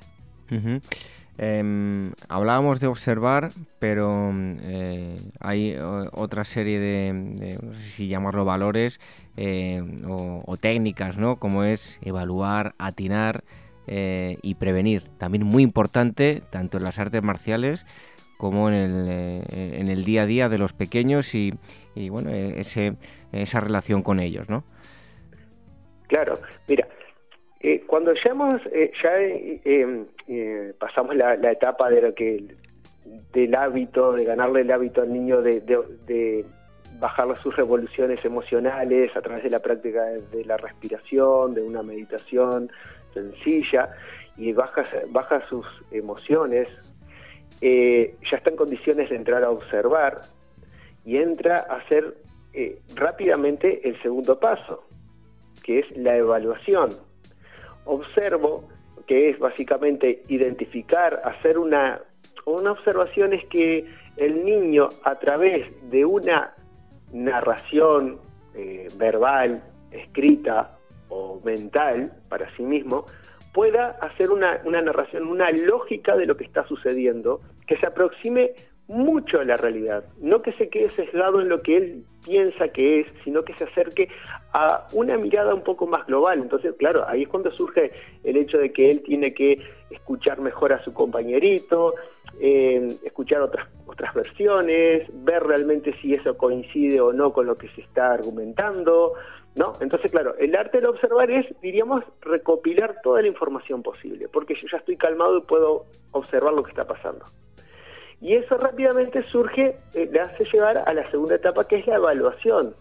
Em, 1.38 2.14
hablábamos 2.30 2.80
de 2.80 2.88
observar, 2.88 3.52
pero 3.80 4.32
eh, 4.62 5.20
hay 5.42 5.78
otra 6.14 6.46
serie 6.46 6.80
de, 6.80 7.58
no 7.62 7.74
sé 7.76 7.82
si 7.82 8.08
llamarlo 8.08 8.46
valores 8.46 9.02
eh, 9.36 9.84
o, 10.08 10.56
técnicas, 10.56 11.18
¿no? 11.18 11.36
Como 11.36 11.66
es 11.66 12.00
evaluar, 12.02 12.76
atinar 12.78 13.44
eh, 13.88 14.38
y 14.42 14.56
prevenir. 14.56 15.04
También 15.18 15.46
muy 15.46 15.64
importante, 15.64 16.42
tanto 16.50 16.78
en 16.78 16.84
las 16.86 16.98
artes 16.98 17.24
marciales 17.24 17.86
como 18.40 18.70
en 18.70 18.76
el, 18.76 19.44
en 19.52 19.90
el 19.90 20.06
día 20.06 20.22
a 20.22 20.26
día 20.26 20.48
de 20.48 20.58
los 20.58 20.72
pequeños 20.72 21.36
y, 21.36 21.54
y 21.94 22.08
bueno, 22.08 22.30
ese, 22.30 22.94
esa 23.34 23.60
relación 23.60 24.02
con 24.02 24.22
ellos, 24.22 24.48
¿no? 24.48 24.64
Claro, 26.08 26.40
mira, 26.66 26.88
eh, 27.60 27.84
cuando 27.86 28.14
ya 28.14 28.32
hemos, 28.32 28.62
eh, 28.68 28.94
ya 29.04 29.10
eh, 29.20 30.74
pasamos 30.80 31.18
la, 31.18 31.34
etapa 31.52 31.90
de 31.90 32.02
lo 32.02 32.16
que 32.16 32.46
del 33.34 33.56
hábito, 33.56 34.14
de 34.14 34.24
ganarle 34.24 34.62
el 34.62 34.72
hábito 34.72 35.02
al 35.02 35.12
niño 35.12 35.42
de, 35.42 35.60
de, 35.60 36.46
bajar 36.98 37.38
sus 37.44 37.54
revoluciones 37.58 38.24
emocionales 38.24 39.14
a 39.18 39.22
través 39.22 39.44
de 39.44 39.50
la 39.50 39.60
práctica 39.60 40.06
de, 40.06 40.46
la 40.46 40.56
respiración, 40.56 41.56
de 41.56 41.62
una 41.62 41.84
meditación 41.84 42.72
sencilla, 43.14 43.90
y 44.38 44.54
baja, 44.54 44.86
baja 45.10 45.46
sus 45.50 45.66
emociones, 45.92 46.70
eh, 47.62 48.16
ya 48.30 48.38
está 48.38 48.50
en 48.50 48.56
condiciones 48.56 49.10
de 49.10 49.16
entrar 49.16 49.44
a 49.44 49.50
observar 49.50 50.22
y 51.06 51.18
entra 51.18 51.66
a 51.70 51.78
hacer 51.78 52.16
eh, 52.54 52.80
rápidamente 52.96 53.88
el 53.88 54.02
segundo 54.02 54.40
paso, 54.40 54.84
que 55.64 55.80
es 55.80 55.98
la 55.98 56.16
evaluación. 56.18 56.96
Observo, 57.86 58.68
que 59.08 59.30
es 59.30 59.40
básicamente 59.40 60.22
identificar, 60.28 61.22
hacer 61.26 61.58
una, 61.58 62.02
una 62.46 62.72
observación 62.72 63.34
es 63.34 63.46
que 63.48 63.86
el 64.18 64.46
niño 64.46 64.90
a 65.04 65.16
través 65.16 65.66
de 65.90 66.06
una 66.06 66.54
narración 67.12 68.20
eh, 68.56 68.90
verbal, 68.96 69.64
escrita 69.92 70.72
o 71.10 71.40
mental 71.44 72.12
para 72.30 72.54
sí 72.56 72.64
mismo, 72.64 73.06
pueda 73.54 73.98
hacer 74.02 74.32
una, 74.32 74.62
una 74.66 74.82
narración, 74.82 75.28
una 75.28 75.52
lógica 75.52 76.16
de 76.16 76.26
lo 76.26 76.38
que 76.38 76.44
está 76.46 76.68
sucediendo, 76.68 77.40
que 77.68 77.78
se 77.78 77.86
aproxime 77.86 78.54
mucho 78.90 79.40
a 79.40 79.46
la 79.46 79.56
realidad, 79.56 80.04
no 80.20 80.42
que 80.42 80.52
se 80.54 80.68
quede 80.68 80.90
sesgado 80.90 81.42
en 81.42 81.50
lo 81.50 81.62
que 81.62 81.78
él 81.78 82.04
piensa 82.26 82.70
que 82.70 83.02
es, 83.02 83.08
sino 83.24 83.44
que 83.44 83.54
se 83.54 83.66
acerque 83.66 84.10
a 84.52 84.88
una 84.94 85.16
mirada 85.16 85.54
un 85.54 85.64
poco 85.64 85.86
más 85.86 86.08
global. 86.08 86.40
Entonces, 86.40 86.76
claro, 86.76 87.08
ahí 87.08 87.22
es 87.22 87.28
cuando 87.30 87.52
surge 87.52 87.92
el 88.24 88.36
hecho 88.36 88.58
de 88.58 88.72
que 88.72 88.90
él 88.90 89.04
tiene 89.04 89.34
que 89.36 89.62
escuchar 89.92 90.42
mejor 90.42 90.74
a 90.74 90.84
su 90.84 90.92
compañerito, 90.92 91.94
eh, 92.40 92.98
escuchar 93.04 93.42
otras, 93.42 93.68
otras 93.86 94.12
versiones, 94.16 95.08
ver 95.24 95.44
realmente 95.44 95.94
si 96.02 96.16
eso 96.16 96.36
coincide 96.36 97.00
o 97.00 97.14
no 97.14 97.32
con 97.32 97.46
lo 97.46 97.56
que 97.56 97.70
se 97.70 97.82
está 97.82 98.12
argumentando, 98.12 99.14
¿no? 99.56 99.74
Entonces, 99.80 100.12
claro, 100.12 100.36
el 100.38 100.56
arte 100.56 100.82
de 100.82 100.88
observar 100.88 101.32
es, 101.32 101.46
diríamos, 101.62 102.04
recopilar 102.22 103.02
toda 103.02 103.22
la 103.22 103.28
información 103.28 103.84
posible, 103.84 104.28
porque 104.28 104.56
yo 104.56 104.68
ya 104.72 104.78
estoy 104.78 104.98
calmado 104.98 105.38
y 105.38 105.42
puedo 105.42 105.86
observar 106.12 106.54
lo 106.54 106.64
que 106.64 106.72
está 106.72 106.86
pasando. 106.86 107.26
Y 108.22 108.36
eso 108.36 108.58
rápidamente 108.58 109.24
surge, 109.24 109.78
eh, 109.94 110.10
le 110.12 110.20
hace 110.20 110.46
llevar 110.46 110.84
a 110.86 110.94
la 110.94 111.10
segunda 111.10 111.36
etapa, 111.36 111.68
que 111.68 111.78
es 111.78 111.88
la 111.88 111.96
evaluación, 111.96 112.76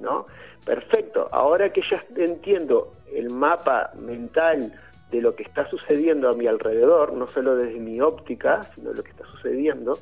¿no? 0.00 0.26
Perfecto, 0.64 1.28
ahora 1.30 1.72
que 1.72 1.82
ya 1.90 2.02
entiendo 2.16 2.92
el 3.12 3.30
mapa 3.30 3.90
mental 3.98 4.72
de 5.10 5.22
lo 5.22 5.34
que 5.34 5.42
está 5.42 5.68
sucediendo 5.68 6.28
a 6.28 6.34
mi 6.34 6.46
alrededor, 6.46 7.12
no 7.14 7.26
solo 7.26 7.56
desde 7.56 7.78
mi 7.80 8.00
óptica, 8.00 8.64
sino 8.74 8.92
lo 8.92 9.02
que 9.02 9.10
está 9.10 9.24
sucediendo, 9.26 9.98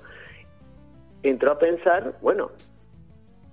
entro 1.23 1.53
a 1.53 1.59
pensar, 1.59 2.15
bueno, 2.21 2.51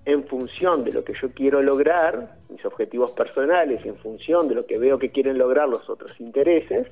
en 0.06 0.26
función 0.26 0.84
de 0.84 0.92
lo 0.92 1.04
que 1.04 1.14
yo 1.20 1.32
quiero 1.32 1.62
lograr, 1.62 2.36
mis 2.50 2.64
objetivos 2.66 3.12
personales, 3.12 3.86
y 3.86 3.90
en 3.90 3.96
función 3.96 4.48
de 4.48 4.56
lo 4.56 4.66
que 4.66 4.78
veo 4.78 5.00
que 5.00 5.10
quieren 5.10 5.38
lograr 5.38 5.70
los 5.70 5.90
otros 5.90 6.20
intereses, 6.20 6.88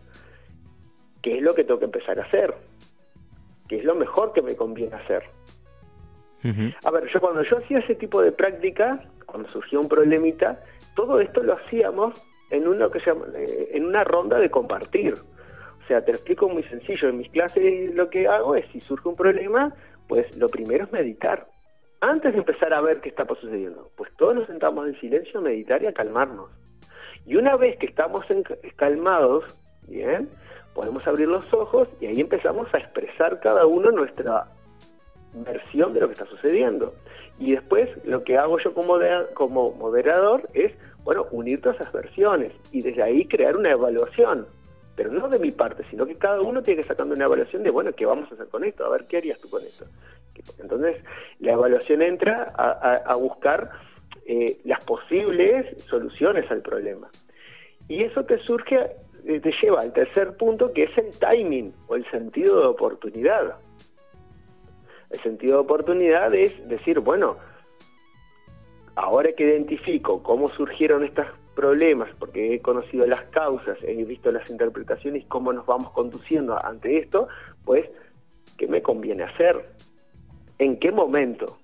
¿qué 1.21 1.37
es 1.37 1.41
lo 1.41 1.53
que 1.53 1.63
tengo 1.63 1.79
que 1.79 1.85
empezar 1.85 2.19
a 2.19 2.23
hacer? 2.23 2.53
¿Qué 3.67 3.77
es 3.77 3.83
lo 3.83 3.95
mejor 3.95 4.33
que 4.33 4.41
me 4.41 4.55
conviene 4.55 4.95
hacer? 4.95 5.23
A 6.83 6.89
ver, 6.89 7.07
yo 7.13 7.19
cuando 7.19 7.43
yo 7.43 7.57
hacía 7.57 7.79
ese 7.79 7.93
tipo 7.93 8.21
de 8.21 8.31
práctica, 8.31 9.03
cuando 9.27 9.47
surgió 9.47 9.79
un 9.79 9.87
problemita, 9.87 10.63
todo 10.95 11.19
esto 11.19 11.43
lo 11.43 11.53
hacíamos 11.53 12.15
en 12.49 12.67
una, 12.67 12.89
que 12.89 12.99
se 12.99 13.11
llama, 13.11 13.27
eh, 13.35 13.69
en 13.73 13.85
una 13.85 14.03
ronda 14.03 14.39
de 14.39 14.49
compartir. 14.49 15.13
O 15.13 15.87
sea, 15.87 16.03
te 16.03 16.11
lo 16.11 16.17
explico 16.17 16.49
muy 16.49 16.63
sencillo. 16.63 17.09
En 17.09 17.19
mis 17.19 17.29
clases 17.29 17.93
lo 17.93 18.09
que 18.09 18.27
hago 18.27 18.55
es, 18.55 18.65
si 18.71 18.79
surge 18.79 19.07
un 19.07 19.15
problema, 19.15 19.71
pues 20.07 20.35
lo 20.35 20.49
primero 20.49 20.85
es 20.85 20.91
meditar 20.91 21.47
antes 22.01 22.33
de 22.33 22.39
empezar 22.39 22.73
a 22.73 22.81
ver 22.81 22.99
qué 22.99 23.09
está 23.09 23.25
sucediendo, 23.27 23.91
pues 23.95 24.11
todos 24.17 24.35
nos 24.35 24.47
sentamos 24.47 24.87
en 24.87 24.99
silencio 24.99 25.39
a 25.39 25.43
meditar 25.43 25.81
y 25.83 25.87
a 25.87 25.93
calmarnos. 25.93 26.51
Y 27.25 27.35
una 27.35 27.55
vez 27.55 27.77
que 27.77 27.85
estamos 27.85 28.25
calmados, 28.75 29.45
bien, 29.87 30.27
podemos 30.73 31.05
abrir 31.07 31.27
los 31.27 31.53
ojos 31.53 31.87
y 31.99 32.07
ahí 32.07 32.19
empezamos 32.19 32.73
a 32.73 32.79
expresar 32.79 33.39
cada 33.39 33.67
uno 33.67 33.91
nuestra 33.91 34.47
versión 35.45 35.93
de 35.93 36.01
lo 36.01 36.07
que 36.07 36.13
está 36.13 36.25
sucediendo. 36.25 36.93
Y 37.37 37.51
después 37.51 37.89
lo 38.05 38.23
que 38.23 38.37
hago 38.37 38.57
yo 38.59 38.73
como, 38.73 38.97
como 39.35 39.71
moderador 39.73 40.49
es, 40.53 40.73
bueno, 41.03 41.27
unir 41.31 41.61
todas 41.61 41.79
esas 41.79 41.93
versiones 41.93 42.51
y 42.71 42.81
desde 42.81 43.03
ahí 43.03 43.27
crear 43.27 43.55
una 43.55 43.71
evaluación. 43.71 44.47
Pero 44.95 45.11
no 45.11 45.29
de 45.29 45.39
mi 45.39 45.51
parte, 45.51 45.83
sino 45.89 46.05
que 46.05 46.15
cada 46.15 46.41
uno 46.41 46.61
tiene 46.61 46.81
que 46.81 46.87
sacando 46.87 47.15
una 47.15 47.25
evaluación 47.25 47.63
de, 47.63 47.69
bueno, 47.69 47.93
¿qué 47.93 48.05
vamos 48.05 48.29
a 48.31 48.35
hacer 48.35 48.47
con 48.47 48.63
esto? 48.63 48.85
A 48.85 48.89
ver, 48.89 49.05
¿qué 49.05 49.17
harías 49.17 49.39
tú 49.39 49.49
con 49.49 49.61
esto? 49.61 49.85
Entonces, 50.59 51.03
la 51.39 51.53
evaluación 51.53 52.01
entra 52.01 52.43
a, 52.55 53.15
buscar 53.15 53.71
eh, 54.25 54.57
las 54.63 54.83
posibles 54.83 55.83
soluciones 55.85 56.49
al 56.51 56.61
problema. 56.61 57.09
Y 57.87 58.03
eso 58.03 58.23
te 58.23 58.37
surge, 58.39 58.91
eh, 59.25 59.39
te 59.39 59.51
lleva 59.61 59.81
al 59.81 59.93
tercer 59.93 60.35
punto, 60.37 60.71
que 60.73 60.83
es 60.83 60.97
el 60.97 61.11
timing 61.19 61.73
o 61.87 61.95
el 61.95 62.09
sentido 62.09 62.61
de 62.61 62.67
oportunidad. 62.67 63.55
El 65.09 65.19
sentido 65.21 65.55
de 65.55 65.59
oportunidad 65.59 66.33
es 66.33 66.67
decir, 66.69 66.99
bueno, 66.99 67.37
ahora 68.95 69.31
que 69.33 69.43
identifico 69.43 70.23
cómo 70.23 70.47
surgieron 70.49 71.03
estos 71.03 71.27
problemas, 71.55 72.09
porque 72.17 72.53
he 72.53 72.61
conocido 72.61 73.05
las 73.05 73.23
causas, 73.25 73.77
he 73.83 74.03
visto 74.05 74.31
las 74.31 74.49
interpretaciones 74.49 75.25
cómo 75.25 75.51
nos 75.53 75.65
vamos 75.65 75.91
conduciendo 75.91 76.63
ante 76.63 76.97
esto, 76.97 77.27
pues, 77.65 77.89
¿qué 78.57 78.67
me 78.67 78.81
conviene 78.81 79.23
hacer? 79.23 79.65
en 80.61 80.77
qué 80.77 80.91
momento, 80.91 81.57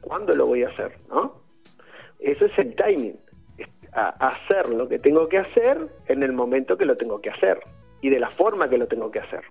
cuándo 0.00 0.32
lo 0.36 0.46
voy 0.46 0.62
a 0.62 0.68
hacer, 0.68 0.92
¿no? 1.08 1.32
Eso 2.20 2.44
es 2.44 2.56
el 2.58 2.76
timing, 2.76 3.16
hacer 3.92 4.68
lo 4.68 4.88
que 4.88 5.00
tengo 5.00 5.28
que 5.28 5.38
hacer 5.38 5.88
en 6.06 6.22
el 6.22 6.32
momento 6.32 6.78
que 6.78 6.84
lo 6.84 6.96
tengo 6.96 7.20
que 7.20 7.30
hacer 7.30 7.58
y 8.00 8.08
de 8.08 8.20
la 8.20 8.30
forma 8.30 8.68
que 8.68 8.78
lo 8.78 8.86
tengo 8.86 9.10
que 9.10 9.18
hacer. 9.18 9.42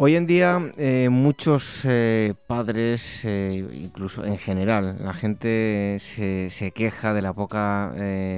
Hoy 0.00 0.14
en 0.14 0.28
día 0.28 0.60
eh, 0.78 1.08
muchos 1.10 1.80
eh, 1.84 2.32
padres, 2.46 3.24
eh, 3.24 3.66
incluso 3.72 4.24
en 4.24 4.38
general, 4.38 4.96
la 5.00 5.12
gente 5.12 5.96
se, 5.98 6.70
queja 6.70 7.14
de 7.14 7.20
la 7.20 7.32
poca 7.32 7.92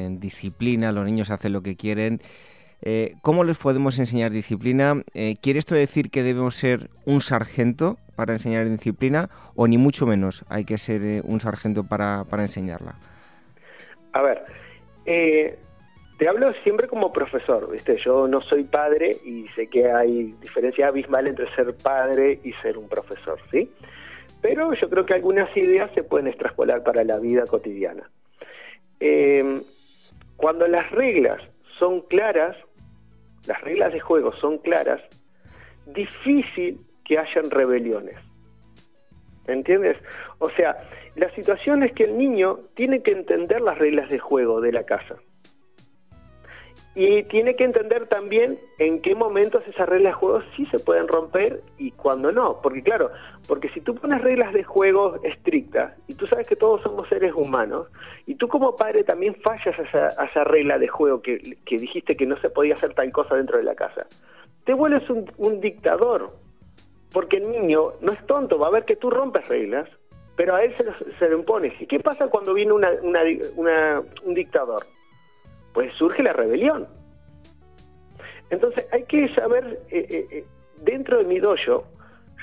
disciplina, 0.08 0.90
los 0.90 1.04
niños 1.04 1.28
hacen 1.28 1.52
lo 1.52 1.62
que 1.62 1.76
quieren. 1.76 2.22
¿Cómo 3.20 3.44
les 3.44 3.58
podemos 3.58 3.98
enseñar 3.98 4.30
disciplina? 4.30 5.02
¿Quiere 5.42 5.58
esto 5.58 5.74
decir 5.74 6.10
que 6.10 6.22
debemos 6.22 6.56
ser 6.56 6.88
un 7.04 7.20
sargento 7.20 7.98
para 8.16 8.32
enseñar 8.32 8.66
disciplina 8.66 9.28
o 9.54 9.68
ni 9.68 9.76
mucho 9.76 10.06
menos 10.06 10.46
hay 10.48 10.64
que 10.64 10.78
ser 10.78 11.20
un 11.26 11.42
sargento 11.42 11.84
para, 11.84 12.24
enseñarla? 12.38 12.94
A 14.14 14.22
ver, 14.22 14.44
te 16.20 16.28
hablo 16.28 16.52
siempre 16.62 16.86
como 16.86 17.10
profesor, 17.10 17.70
¿viste? 17.70 17.96
Yo 18.04 18.28
no 18.28 18.42
soy 18.42 18.64
padre 18.64 19.16
y 19.24 19.48
sé 19.56 19.68
que 19.68 19.90
hay 19.90 20.34
diferencia 20.38 20.88
abismal 20.88 21.26
entre 21.26 21.50
ser 21.54 21.74
padre 21.74 22.38
y 22.44 22.52
ser 22.60 22.76
un 22.76 22.90
profesor, 22.90 23.38
¿sí? 23.50 23.72
Pero 24.42 24.74
yo 24.74 24.90
creo 24.90 25.06
que 25.06 25.14
algunas 25.14 25.48
ideas 25.56 25.90
se 25.94 26.02
pueden 26.02 26.26
extrapolar 26.26 26.82
para 26.82 27.04
la 27.04 27.18
vida 27.18 27.46
cotidiana. 27.46 28.10
Eh, 29.00 29.62
cuando 30.36 30.68
las 30.68 30.90
reglas 30.90 31.40
son 31.78 32.02
claras, 32.02 32.54
las 33.46 33.58
reglas 33.62 33.94
de 33.94 34.00
juego 34.00 34.34
son 34.34 34.58
claras, 34.58 35.00
difícil 35.86 36.80
que 37.02 37.18
hayan 37.18 37.50
rebeliones. 37.50 38.16
¿Entiendes? 39.46 39.96
O 40.38 40.50
sea, 40.50 40.76
la 41.16 41.30
situación 41.34 41.82
es 41.82 41.92
que 41.92 42.04
el 42.04 42.18
niño 42.18 42.58
tiene 42.74 43.02
que 43.02 43.12
entender 43.12 43.62
las 43.62 43.78
reglas 43.78 44.10
de 44.10 44.18
juego 44.18 44.60
de 44.60 44.72
la 44.72 44.84
casa. 44.84 45.16
Y 46.94 47.22
tiene 47.24 47.54
que 47.54 47.64
entender 47.64 48.08
también 48.08 48.58
en 48.78 49.00
qué 49.00 49.14
momentos 49.14 49.66
esas 49.68 49.88
reglas 49.88 50.14
de 50.14 50.18
juego 50.18 50.42
sí 50.56 50.66
se 50.66 50.80
pueden 50.80 51.06
romper 51.06 51.60
y 51.78 51.92
cuándo 51.92 52.32
no. 52.32 52.58
Porque 52.60 52.82
claro, 52.82 53.10
porque 53.46 53.68
si 53.68 53.80
tú 53.80 53.94
pones 53.94 54.20
reglas 54.22 54.52
de 54.52 54.64
juego 54.64 55.20
estrictas 55.22 55.96
y 56.08 56.14
tú 56.14 56.26
sabes 56.26 56.48
que 56.48 56.56
todos 56.56 56.82
somos 56.82 57.08
seres 57.08 57.32
humanos 57.34 57.86
y 58.26 58.34
tú 58.34 58.48
como 58.48 58.74
padre 58.74 59.04
también 59.04 59.36
fallas 59.36 59.78
a 59.94 60.24
esa, 60.24 60.44
regla 60.44 60.78
de 60.78 60.88
juego 60.88 61.22
que, 61.22 61.56
dijiste 61.66 62.16
que 62.16 62.26
no 62.26 62.36
se 62.40 62.50
podía 62.50 62.74
hacer 62.74 62.92
tal 62.94 63.12
cosa 63.12 63.36
dentro 63.36 63.58
de 63.58 63.64
la 63.64 63.76
casa, 63.76 64.06
te 64.64 64.74
vuelves 64.74 65.08
un 65.08 65.60
dictador 65.60 66.30
porque 67.12 67.38
el 67.38 67.50
niño 67.50 67.92
no 68.00 68.12
es 68.12 68.24
tonto, 68.26 68.58
va 68.58 68.68
a 68.68 68.70
ver 68.70 68.84
que 68.84 68.96
tú 68.96 69.10
rompes 69.10 69.46
reglas, 69.48 69.88
pero 70.36 70.54
a 70.54 70.62
él 70.62 70.74
se 70.76 70.84
lo, 70.84 70.92
se 71.18 71.34
impones. 71.34 71.80
¿Y 71.80 71.86
qué 71.86 72.00
pasa 72.00 72.28
cuando 72.28 72.54
viene 72.54 72.72
un 72.72 74.34
dictador? 74.34 74.86
Pues 75.72 75.92
surge 75.94 76.22
la 76.22 76.32
rebelión. 76.32 76.88
Entonces 78.50 78.86
hay 78.92 79.04
que 79.04 79.32
saber, 79.34 79.78
eh, 79.90 80.06
eh, 80.08 80.26
eh, 80.30 80.44
dentro 80.82 81.18
de 81.18 81.24
mi 81.24 81.38
dojo, 81.38 81.84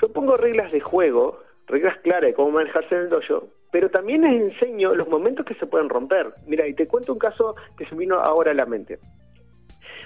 yo 0.00 0.12
pongo 0.12 0.36
reglas 0.36 0.72
de 0.72 0.80
juego, 0.80 1.40
reglas 1.66 1.98
claras 1.98 2.30
de 2.30 2.34
cómo 2.34 2.52
manejarse 2.52 2.94
en 2.94 3.02
el 3.02 3.08
dojo, 3.10 3.48
pero 3.70 3.90
también 3.90 4.22
les 4.22 4.54
enseño 4.54 4.94
los 4.94 5.08
momentos 5.08 5.44
que 5.44 5.54
se 5.54 5.66
pueden 5.66 5.88
romper. 5.88 6.32
Mira, 6.46 6.66
y 6.66 6.72
te 6.72 6.86
cuento 6.86 7.12
un 7.12 7.18
caso 7.18 7.54
que 7.76 7.84
se 7.84 7.94
vino 7.94 8.18
ahora 8.18 8.52
a 8.52 8.54
la 8.54 8.64
mente. 8.64 8.98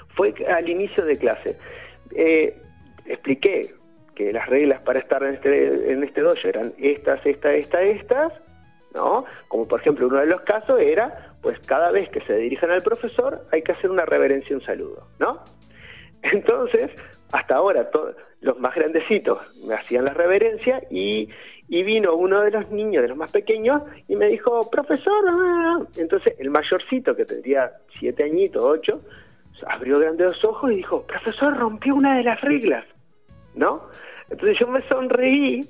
Fue 0.08 0.34
al 0.48 0.68
inicio 0.68 1.04
de 1.04 1.16
clase. 1.16 1.56
expliqué 3.06 3.74
que 4.16 4.32
las 4.32 4.46
reglas 4.48 4.82
para 4.82 4.98
estar 4.98 5.22
en 5.22 5.34
este, 5.34 5.92
en 5.92 6.02
este 6.02 6.20
dojo 6.20 6.46
eran 6.46 6.74
estas, 6.78 7.24
estas, 7.24 7.54
estas, 7.54 7.82
estas, 7.82 8.32
¿no? 8.94 9.24
Como 9.48 9.66
por 9.66 9.80
ejemplo 9.80 10.08
uno 10.08 10.18
de 10.18 10.26
los 10.26 10.42
casos 10.42 10.80
era, 10.80 11.31
pues 11.42 11.58
cada 11.60 11.90
vez 11.90 12.08
que 12.10 12.20
se 12.22 12.36
dirijan 12.36 12.70
al 12.70 12.82
profesor 12.82 13.42
hay 13.50 13.62
que 13.62 13.72
hacer 13.72 13.90
una 13.90 14.06
reverencia 14.06 14.56
un 14.56 14.62
saludo, 14.62 15.06
¿no? 15.18 15.40
Entonces, 16.22 16.90
hasta 17.32 17.56
ahora, 17.56 17.90
los 18.40 18.58
más 18.58 18.74
grandecitos 18.74 19.40
me 19.66 19.74
hacían 19.74 20.04
la 20.04 20.14
reverencia 20.14 20.82
y, 20.90 21.28
y, 21.68 21.82
vino 21.82 22.14
uno 22.14 22.42
de 22.42 22.50
los 22.50 22.70
niños, 22.70 23.02
de 23.02 23.08
los 23.08 23.16
más 23.16 23.30
pequeños, 23.30 23.82
y 24.06 24.16
me 24.16 24.28
dijo, 24.28 24.70
profesor, 24.70 25.24
ah". 25.28 25.78
entonces 25.96 26.34
el 26.38 26.50
mayorcito, 26.50 27.16
que 27.16 27.24
tendría 27.24 27.72
siete 27.98 28.24
añitos, 28.24 28.62
ocho, 28.62 29.00
abrió 29.66 29.98
grandes 29.98 30.28
los 30.28 30.44
ojos 30.44 30.72
y 30.72 30.76
dijo, 30.76 31.06
profesor, 31.06 31.56
rompió 31.56 31.94
una 31.94 32.16
de 32.16 32.24
las 32.24 32.40
reglas, 32.40 32.84
¿no? 33.54 33.88
Entonces 34.30 34.58
yo 34.58 34.68
me 34.68 34.82
sonreí 34.88 35.68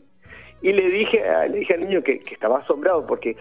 y 0.62 0.72
le 0.72 0.88
dije, 0.88 1.22
le 1.48 1.58
dije 1.58 1.74
al 1.74 1.80
niño 1.80 2.02
que, 2.02 2.22
estaba 2.30 2.58
asombrado 2.58 3.06
porque 3.06 3.36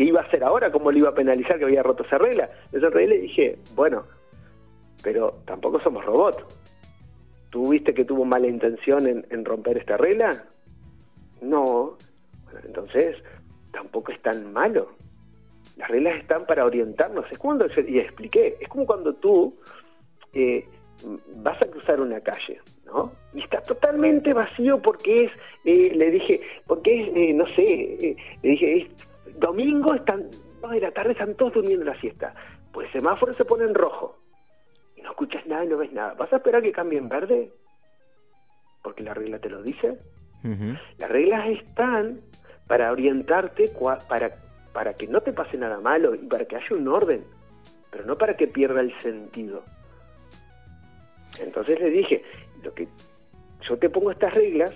¿qué 0.00 0.06
iba 0.06 0.22
a 0.22 0.24
hacer 0.24 0.42
ahora? 0.42 0.72
¿Cómo 0.72 0.90
le 0.90 1.00
iba 1.00 1.10
a 1.10 1.14
penalizar 1.14 1.58
que 1.58 1.64
había 1.66 1.82
roto 1.82 2.04
esa 2.04 2.16
regla? 2.16 2.48
Me 2.72 2.80
sonreí 2.80 3.04
y 3.04 3.08
le 3.08 3.18
dije, 3.18 3.58
bueno, 3.74 4.04
pero 5.02 5.42
tampoco 5.44 5.78
somos 5.78 6.02
robots. 6.06 6.42
¿Tú 7.50 7.68
viste 7.68 7.92
que 7.92 8.06
tuvo 8.06 8.24
mala 8.24 8.46
intención 8.46 9.06
en, 9.06 9.44
romper 9.44 9.76
esta 9.76 9.98
regla? 9.98 10.42
No. 11.42 11.98
entonces, 12.64 13.14
tampoco 13.72 14.10
es 14.10 14.22
tan 14.22 14.50
malo. 14.54 14.88
Las 15.76 15.90
reglas 15.90 16.18
están 16.18 16.46
para 16.46 16.64
orientarnos. 16.64 17.30
Es 17.30 17.36
cuando, 17.36 17.66
y 17.66 17.98
expliqué, 17.98 18.56
es 18.58 18.68
como 18.70 18.86
cuando 18.86 19.12
tú 19.12 19.54
eh, 20.32 20.64
vas 21.36 21.60
a 21.60 21.66
cruzar 21.66 22.00
una 22.00 22.22
calle, 22.22 22.58
¿no? 22.86 23.12
Y 23.34 23.42
está 23.42 23.60
totalmente 23.60 24.32
vacío 24.32 24.80
porque 24.80 25.24
es, 25.24 25.32
eh, 25.66 25.92
le 25.94 26.10
dije, 26.10 26.40
porque 26.66 27.02
es, 27.02 27.08
eh, 27.14 27.32
no 27.34 27.44
sé, 27.54 28.16
le 28.42 28.48
dije, 28.48 28.78
es 28.78 29.09
domingo, 29.36 29.94
están, 29.94 30.28
no, 30.62 30.68
de 30.68 30.80
la 30.80 30.90
tarde 30.90 31.12
están 31.12 31.34
todos 31.34 31.54
durmiendo 31.54 31.84
la 31.84 31.98
siesta. 32.00 32.32
Pues 32.72 32.86
el 32.86 32.92
semáforo 32.92 33.34
se 33.34 33.44
pone 33.44 33.64
en 33.64 33.74
rojo 33.74 34.18
y 34.96 35.02
no 35.02 35.10
escuchas 35.10 35.46
nada 35.46 35.64
y 35.64 35.68
no 35.68 35.78
ves 35.78 35.92
nada. 35.92 36.14
¿Vas 36.14 36.32
a 36.32 36.36
esperar 36.36 36.62
que 36.62 36.72
cambie 36.72 36.98
en 36.98 37.08
verde? 37.08 37.52
Porque 38.82 39.02
la 39.02 39.14
regla 39.14 39.38
te 39.38 39.50
lo 39.50 39.62
dice. 39.62 39.98
Las 40.96 41.10
reglas 41.10 41.48
están 41.48 42.18
para 42.66 42.90
orientarte, 42.92 43.70
para, 44.08 44.30
para 44.72 44.94
que 44.94 45.06
no 45.06 45.20
te 45.20 45.32
pase 45.32 45.58
nada 45.58 45.80
malo 45.80 46.14
y 46.14 46.26
para 46.26 46.46
que 46.46 46.56
haya 46.56 46.76
un 46.76 46.88
orden, 46.88 47.24
pero 47.90 48.04
no 48.06 48.16
para 48.16 48.36
que 48.36 48.46
pierda 48.46 48.80
el 48.80 48.96
sentido. 49.00 49.62
Entonces 51.38 51.78
le 51.80 51.90
dije, 51.90 52.24
lo 52.62 52.72
que 52.72 52.88
yo 53.68 53.78
te 53.78 53.90
pongo 53.90 54.10
estas 54.10 54.34
reglas 54.34 54.72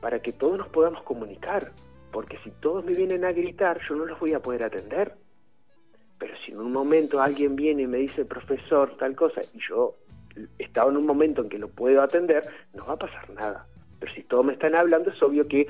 para 0.00 0.20
que 0.20 0.32
todos 0.32 0.58
nos 0.58 0.68
podamos 0.68 1.02
comunicar, 1.02 1.72
porque 2.12 2.38
si 2.44 2.50
todos 2.50 2.84
me 2.84 2.94
vienen 2.94 3.24
a 3.24 3.32
gritar, 3.32 3.80
yo 3.88 3.94
no 3.94 4.04
los 4.04 4.18
voy 4.18 4.32
a 4.32 4.40
poder 4.40 4.64
atender. 4.64 5.14
Pero 6.18 6.34
si 6.44 6.52
en 6.52 6.60
un 6.60 6.72
momento 6.72 7.20
alguien 7.20 7.54
viene 7.54 7.82
y 7.82 7.86
me 7.86 7.98
dice, 7.98 8.24
profesor, 8.24 8.96
tal 8.96 9.14
cosa, 9.14 9.40
y 9.54 9.58
yo 9.68 9.92
estaba 10.58 10.90
en 10.90 10.96
un 10.96 11.06
momento 11.06 11.42
en 11.42 11.48
que 11.48 11.58
lo 11.58 11.68
puedo 11.68 12.02
atender, 12.02 12.48
no 12.74 12.86
va 12.86 12.94
a 12.94 12.98
pasar 12.98 13.30
nada. 13.30 13.66
Pero 14.00 14.12
si 14.12 14.22
todos 14.22 14.44
me 14.44 14.52
están 14.52 14.74
hablando, 14.74 15.10
es 15.10 15.22
obvio 15.22 15.46
que 15.46 15.66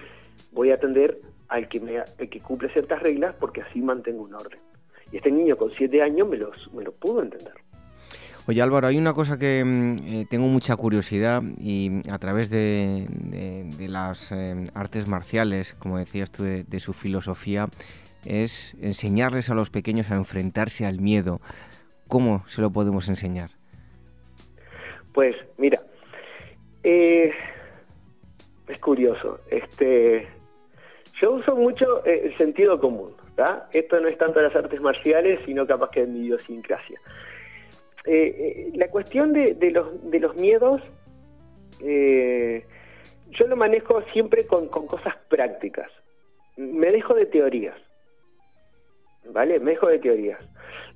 voy 0.52 0.70
a 0.70 0.74
atender 0.74 1.20
al 1.48 1.68
que, 1.68 1.80
me, 1.80 2.02
cumple 2.42 2.68
ciertas 2.70 3.02
reglas 3.02 3.34
porque 3.38 3.62
así 3.62 3.80
mantengo 3.80 4.22
un 4.22 4.34
orden. 4.34 4.60
Y 5.10 5.16
este 5.16 5.30
niño 5.30 5.56
con 5.56 5.70
siete 5.70 6.02
años 6.02 6.28
me, 6.28 6.36
los, 6.36 6.72
me 6.72 6.84
lo 6.84 6.92
pudo 6.92 7.22
entender. 7.22 7.54
Oye 8.48 8.62
Álvaro, 8.62 8.86
hay 8.86 8.96
una 8.96 9.12
cosa 9.12 9.38
que 9.38 9.62
mm, 9.62 9.96
eh, 10.06 10.26
tengo 10.30 10.46
mucha 10.46 10.74
curiosidad 10.74 11.42
y 11.58 12.00
a 12.10 12.18
través 12.18 12.48
de, 12.48 13.06
las 13.78 14.32
eh, 14.32 14.70
artes 14.72 15.06
marciales, 15.06 15.74
como 15.74 15.98
decías 15.98 16.30
tú, 16.30 16.44
de, 16.44 16.80
su 16.80 16.94
filosofía, 16.94 17.68
es 18.24 18.74
enseñarles 18.80 19.50
a 19.50 19.54
los 19.54 19.68
pequeños 19.68 20.10
a 20.10 20.14
enfrentarse 20.14 20.86
al 20.86 20.98
miedo. 20.98 21.42
¿Cómo 22.06 22.42
se 22.48 22.62
lo 22.62 22.70
podemos 22.70 23.10
enseñar? 23.10 23.50
Pues 25.12 25.36
mira, 25.58 25.82
eh, 26.84 27.30
es 28.66 28.78
curioso. 28.78 29.40
Este, 29.50 30.26
yo 31.20 31.32
uso 31.32 31.54
mucho 31.54 32.02
el 32.06 32.34
sentido 32.38 32.80
común. 32.80 33.12
Esto 33.72 34.00
no 34.00 34.08
es 34.08 34.16
tanto 34.16 34.40
las 34.40 34.56
artes 34.56 34.80
marciales, 34.80 35.38
sino 35.44 35.66
capaz 35.66 35.90
que 35.90 36.04
en 36.04 36.14
mi 36.14 36.20
idiosincrasia. 36.20 36.98
Eh, 38.10 38.34
eh, 38.38 38.70
la 38.72 38.88
cuestión 38.88 39.34
de, 39.34 39.54
los, 39.70 40.34
miedos, 40.34 40.80
eh, 41.80 42.64
yo 43.28 43.46
lo 43.46 43.54
manejo 43.54 44.00
siempre 44.14 44.46
con, 44.46 44.68
cosas 44.68 45.14
prácticas. 45.28 45.90
Me 46.56 46.90
dejo 46.90 47.12
de 47.12 47.26
teorías. 47.26 47.76
¿Vale? 49.30 49.60
Me 49.60 49.72
dejo 49.72 49.88
de 49.88 49.98
teorías. 49.98 50.40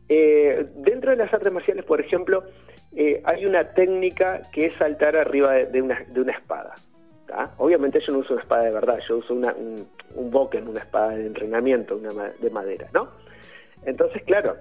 dentro 0.09 1.11
de 1.11 1.19
las 1.19 1.35
artes 1.35 1.53
marciales, 1.53 1.85
por 1.85 2.01
ejemplo, 2.01 2.45
hay 3.25 3.45
una 3.45 3.75
técnica 3.75 4.41
que 4.51 4.67
es 4.67 4.75
saltar 4.79 5.15
arriba 5.15 5.53
de, 5.53 5.83
una, 5.83 6.03
de 6.09 6.19
una 6.19 6.33
espada. 6.33 6.75
Obviamente 7.59 8.01
yo 8.01 8.15
no 8.15 8.21
uso 8.21 8.33
una 8.33 8.43
espada 8.43 8.63
de 8.65 8.71
verdad, 8.71 8.99
yo 9.07 9.19
uso 9.19 9.35
una, 9.35 9.53
un, 9.53 9.87
un 10.15 10.31
boken, 10.31 10.67
una 10.67 10.81
espada 10.81 11.11
de 11.11 11.27
entrenamiento, 11.27 11.97
una 11.97 12.31
de 12.31 12.51
madera, 12.51 12.89
¿no? 12.95 13.09
Entonces, 13.85 14.23
claro, 14.23 14.57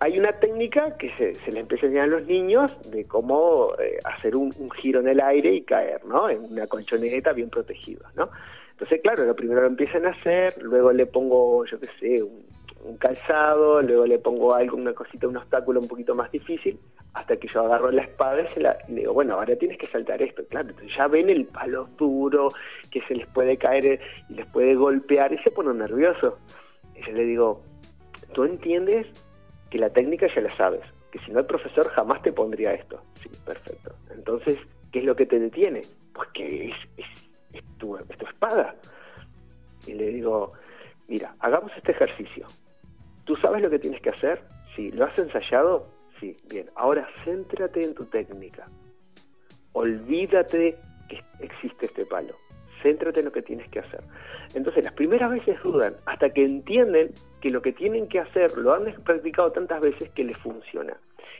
hay 0.00 0.18
una 0.18 0.32
técnica 0.32 0.96
que 0.96 1.10
se, 1.16 1.52
le 1.52 1.60
empieza 1.60 1.84
a 1.84 1.88
enseñar 1.88 2.04
a 2.04 2.18
los 2.18 2.26
niños 2.26 2.72
de 2.90 3.04
cómo 3.04 3.74
eh, 3.78 3.98
hacer 4.04 4.34
un, 4.34 4.50
giro 4.70 5.00
en 5.00 5.08
el 5.08 5.20
aire 5.20 5.54
y 5.54 5.62
caer, 5.62 6.04
¿no? 6.06 6.30
En 6.30 6.42
una 6.44 6.66
colchoneta 6.66 7.34
bien 7.34 7.50
protegida, 7.50 8.10
¿no? 8.16 8.30
Entonces, 8.70 9.02
claro, 9.02 9.26
lo 9.26 9.36
primero 9.36 9.60
lo 9.60 9.66
empiezan 9.66 10.06
a 10.06 10.10
hacer, 10.10 10.56
luego 10.62 10.90
le 10.90 11.04
pongo, 11.04 11.66
yo 11.66 11.78
qué 11.78 11.88
sé, 12.00 12.22
un, 12.22 12.96
calzado, 12.96 13.82
luego 13.82 14.06
le 14.06 14.18
pongo 14.18 14.54
algo, 14.54 14.78
una 14.78 14.94
cosita, 14.94 15.28
un 15.28 15.36
obstáculo 15.36 15.80
un 15.80 15.88
poquito 15.88 16.14
más 16.14 16.32
difícil, 16.32 16.80
hasta 17.12 17.36
que 17.36 17.46
yo 17.46 17.60
agarro 17.60 17.90
la 17.90 18.02
espada 18.02 18.40
y, 18.40 18.48
se 18.48 18.60
la, 18.60 18.78
le 18.88 19.00
digo, 19.00 19.12
bueno, 19.12 19.34
ahora 19.34 19.54
tienes 19.56 19.76
que 19.76 19.86
saltar 19.86 20.22
esto, 20.22 20.42
claro, 20.48 20.70
entonces 20.70 20.96
ya 20.96 21.08
ven 21.08 21.28
el 21.28 21.44
palo 21.44 21.86
duro 21.98 22.48
que 22.90 23.02
se 23.02 23.16
les 23.16 23.26
puede 23.26 23.58
caer 23.58 24.00
y 24.30 24.34
les 24.34 24.46
puede 24.46 24.74
golpear 24.74 25.30
y 25.34 25.38
se 25.40 25.50
ponen 25.50 25.76
nerviosos. 25.76 26.34
Y 26.96 27.04
yo 27.04 27.12
le 27.12 27.24
digo, 27.24 27.62
¿tú 28.32 28.44
entiendes 28.44 29.06
que 29.70 29.78
la 29.78 29.90
técnica 29.90 30.26
ya 30.34 30.40
la 30.40 30.54
sabes, 30.56 30.82
que 31.10 31.18
si 31.20 31.30
no 31.30 31.40
el 31.40 31.46
profesor 31.46 31.88
jamás 31.88 32.22
te 32.22 32.32
pondría 32.32 32.74
esto. 32.74 33.00
Sí, 33.22 33.30
perfecto. 33.44 33.94
Entonces, 34.10 34.58
¿qué 34.92 34.98
es 34.98 35.04
lo 35.04 35.14
que 35.14 35.26
te 35.26 35.38
detiene? 35.38 35.82
Pues 36.12 36.28
que 36.30 36.68
es, 36.68 36.76
es, 36.96 37.64
tu, 37.78 37.96
espada. 37.96 38.74
Y 39.86 39.94
le 39.94 40.08
digo, 40.08 40.52
mira, 41.08 41.34
hagamos 41.38 41.70
este 41.76 41.92
ejercicio. 41.92 42.46
¿Tú 43.24 43.36
sabes 43.36 43.62
lo 43.62 43.70
que 43.70 43.78
tienes 43.78 44.02
que 44.02 44.10
hacer? 44.10 44.42
Sí. 44.74 44.90
¿Lo 44.90 45.04
has 45.04 45.18
ensayado? 45.18 45.86
Sí. 46.18 46.36
Bien. 46.48 46.68
Ahora 46.74 47.08
céntrate 47.24 47.84
en 47.84 47.94
tu 47.94 48.04
técnica. 48.06 48.68
Olvídate 49.72 50.76
que 51.08 51.22
existe 51.38 51.86
este 51.86 52.04
palo. 52.06 52.34
Céntrate 52.82 53.20
en 53.20 53.26
lo 53.26 53.32
que 53.32 53.42
tienes 53.42 53.68
que 53.70 53.80
hacer. 53.80 54.00
Entonces 54.54 54.84
las 54.84 54.92
primeras 54.94 55.30
veces 55.30 55.62
dudan 55.62 55.94
hasta 56.06 56.30
que 56.30 56.44
entienden 56.44 57.10
que 57.40 57.50
lo 57.50 57.62
que 57.62 57.72
tienen 57.72 58.08
que 58.08 58.20
hacer 58.20 58.56
lo 58.56 58.74
han 58.74 58.92
practicado 59.04 59.50
tantas 59.50 59.80
veces 59.80 60.10
que 60.10 60.24
les 60.24 60.36
funciona. 60.38 60.96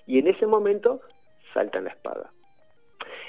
Y 0.06 0.18
en 0.18 0.28
ese 0.28 0.46
momento 0.46 1.00
saltan 1.52 1.84
la 1.84 1.90
espada. 1.90 2.30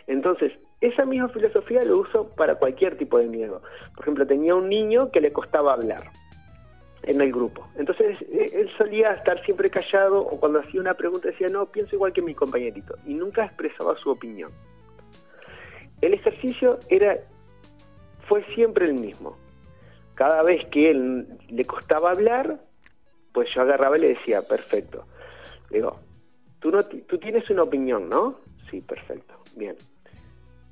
Entonces, 0.07 0.51
esa 0.81 1.05
misma 1.05 1.29
filosofía 1.29 1.83
lo 1.83 1.99
uso 1.99 2.27
para 2.35 2.55
cualquier 2.55 2.97
tipo 2.97 3.19
de 3.19 3.27
miedo. 3.27 3.61
Por 3.95 4.03
ejemplo, 4.03 4.25
tenía 4.25 4.55
un 4.55 4.67
niño 4.67 5.11
que 5.11 5.21
le 5.21 5.31
costaba 5.31 5.73
hablar 5.73 6.09
en 7.03 7.21
el 7.21 7.31
grupo. 7.31 7.67
Entonces, 7.77 8.17
e, 8.21 8.51
él 8.53 8.69
solía 8.77 9.11
estar 9.11 9.43
siempre 9.45 9.69
callado 9.69 10.21
o 10.21 10.39
cuando 10.39 10.59
hacía 10.59 10.81
una 10.81 10.93
pregunta 10.93 11.29
decía, 11.29 11.49
no, 11.49 11.65
pienso 11.67 11.95
igual 11.95 12.13
que 12.13 12.21
mi 12.21 12.33
compañerito. 12.33 12.95
Y 13.05 13.13
nunca 13.13 13.45
expresaba 13.45 13.95
su 13.97 14.09
opinión. 14.09 14.49
El 16.01 16.15
ejercicio 16.15 16.79
era 16.89 17.19
fue 18.31 18.45
siempre 18.55 18.85
el 18.85 18.93
mismo. 18.93 19.35
Cada 20.15 20.41
vez 20.41 20.65
que 20.69 20.89
él 20.89 21.27
le 21.49 21.65
costaba 21.65 22.11
hablar, 22.11 22.61
pues 23.33 23.49
yo 23.53 23.61
agarraba 23.61 23.97
y 23.97 24.01
le 24.01 24.07
decía, 24.07 24.41
perfecto. 24.41 25.03
digo, 25.69 25.99
tú, 26.61 26.71
no, 26.71 26.81
tú 26.85 27.17
tienes 27.17 27.49
una 27.49 27.63
opinión, 27.63 28.07
¿no? 28.07 28.35
Sí, 28.69 28.79
perfecto, 28.79 29.33
bien. 29.57 29.75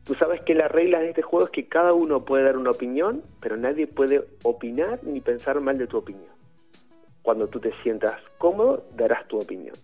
Tú 0.05 0.15
sabes 0.15 0.39
que 0.43 0.55
la 0.55 0.69
regla 0.69 0.99
de 0.99 1.09
este 1.09 1.21
juego 1.21 1.47
es 1.47 1.51
que 1.51 1.67
cada 1.67 1.91
uno 1.91 2.23
puede 2.23 2.45
dar 2.45 2.55
una 2.55 2.71
opinión, 2.71 3.23
pero 3.41 3.57
nadie 3.57 3.87
puede 3.87 4.23
opinar 4.43 5.01
ni 5.03 5.19
pensar 5.19 5.59
mal 5.59 5.77
de 5.77 5.87
tu 5.87 5.97
opinión. 5.97 6.31
Cuando 7.23 7.49
tú 7.49 7.59
te 7.59 7.73
sientas 7.83 8.21
cómodo, 8.37 8.85
darás 8.95 9.27
tu 9.27 9.37
opinión. 9.37 9.75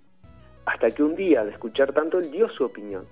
Hasta 0.65 0.91
que 0.91 1.03
un 1.03 1.17
día, 1.17 1.43
de 1.43 1.51
escuchar 1.51 1.91
tanto, 1.91 2.19
él 2.19 2.31
dio 2.31 2.47
su 2.47 2.63
opinión 2.63 3.05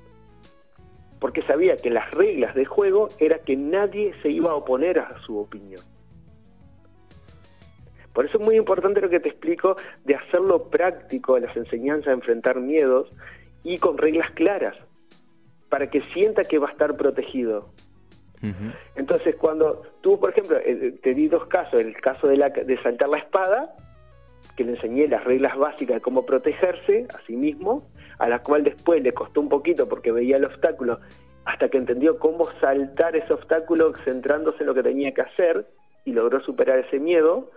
porque 1.24 1.42
sabía 1.44 1.78
que 1.78 1.90
las 1.90 2.12
reglas 2.12 2.54
del 2.54 2.66
juego 2.66 3.08
era 3.18 3.40
que 3.40 3.56
nadie 3.56 4.14
se 4.22 4.30
iba 4.30 4.52
a 4.52 4.56
oponer 4.56 5.00
a 5.00 5.22
su 5.22 5.40
opinión. 5.40 5.82
Por 8.14 8.26
eso 8.26 8.40
es 8.40 8.44
muy 8.44 8.58
importante 8.58 9.00
lo 9.00 9.10
que 9.10 9.22
te 9.22 9.30
explico 9.30 9.78
de 10.04 10.16
hacerlo 10.16 10.70
práctico 10.70 11.40
las 11.40 11.56
enseñanzas, 11.56 12.08
de 12.08 12.14
enfrentar 12.16 12.60
miedos 12.60 13.08
y 13.64 13.78
con 13.78 13.98
reglas 13.98 14.32
claras, 14.32 14.76
para 15.70 15.90
que 15.90 16.02
sienta 16.14 16.44
que 16.44 16.60
va 16.60 16.68
a 16.68 16.72
estar 16.74 16.98
protegido. 16.98 17.70
Entonces, 18.98 19.38
cuando 19.38 19.82
tú, 20.02 20.20
por 20.20 20.32
ejemplo, 20.32 20.58
eh, 20.58 20.92
te 21.02 21.14
di 21.14 21.30
dos 21.30 21.48
casos, 21.48 21.80
el 21.80 21.96
caso 22.02 22.28
de, 22.28 22.36
la, 22.36 22.50
de 22.50 22.78
saltar 22.84 23.08
la 23.08 23.20
espada, 23.20 23.74
que 24.56 24.64
le 24.64 24.74
enseñé 24.74 25.08
las 25.08 25.24
reglas 25.24 25.58
básicas 25.58 25.96
de 25.96 26.02
cómo 26.02 26.26
protegerse 26.26 27.08
a 27.14 27.26
sí 27.26 27.36
mismo, 27.36 27.84
a 28.20 28.28
la 28.28 28.40
cual 28.40 28.64
después 28.64 29.02
le 29.02 29.12
costó 29.12 29.42
un 29.42 29.50
poquito 29.50 29.88
porque 29.88 30.12
veía 30.12 30.38
el 30.38 30.46
obstáculo, 30.46 31.00
hasta 31.46 31.70
que 31.70 31.78
entendió 31.78 32.20
cómo 32.20 32.50
saltar 32.62 33.16
ese 33.16 33.34
obstáculo 33.34 33.94
centrándose 34.06 34.60
en 34.62 34.68
lo 34.68 34.74
que 34.74 34.84
tenía 34.84 35.14
que 35.14 35.22
hacer 35.22 35.66
y 36.06 36.14
logró 36.14 36.40
superar 36.42 36.80
ese 36.80 37.00
miedo, 37.00 37.52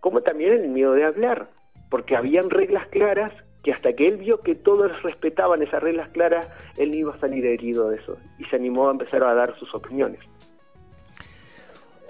como 0.00 0.22
también 0.22 0.52
el 0.52 0.68
miedo 0.68 0.92
de 0.92 1.04
hablar, 1.04 1.48
porque 1.90 2.16
habían 2.16 2.50
reglas 2.50 2.86
claras 2.88 3.32
que 3.62 3.72
hasta 3.72 3.92
que 3.92 4.08
él 4.08 4.16
vio 4.16 4.40
que 4.40 4.54
todos 4.54 5.02
respetaban 5.02 5.62
esas 5.62 5.82
reglas 5.82 6.10
claras, 6.12 6.48
él 6.78 6.94
iba 6.94 7.14
a 7.14 7.20
salir 7.20 7.44
herido 7.44 7.90
de 7.90 7.98
eso 7.98 8.16
y 8.38 8.44
se 8.44 8.56
animó 8.56 8.88
a 8.88 8.92
empezar 8.92 9.22
a 9.22 9.34
dar 9.34 9.56
sus 9.58 9.74
opiniones. 9.74 10.20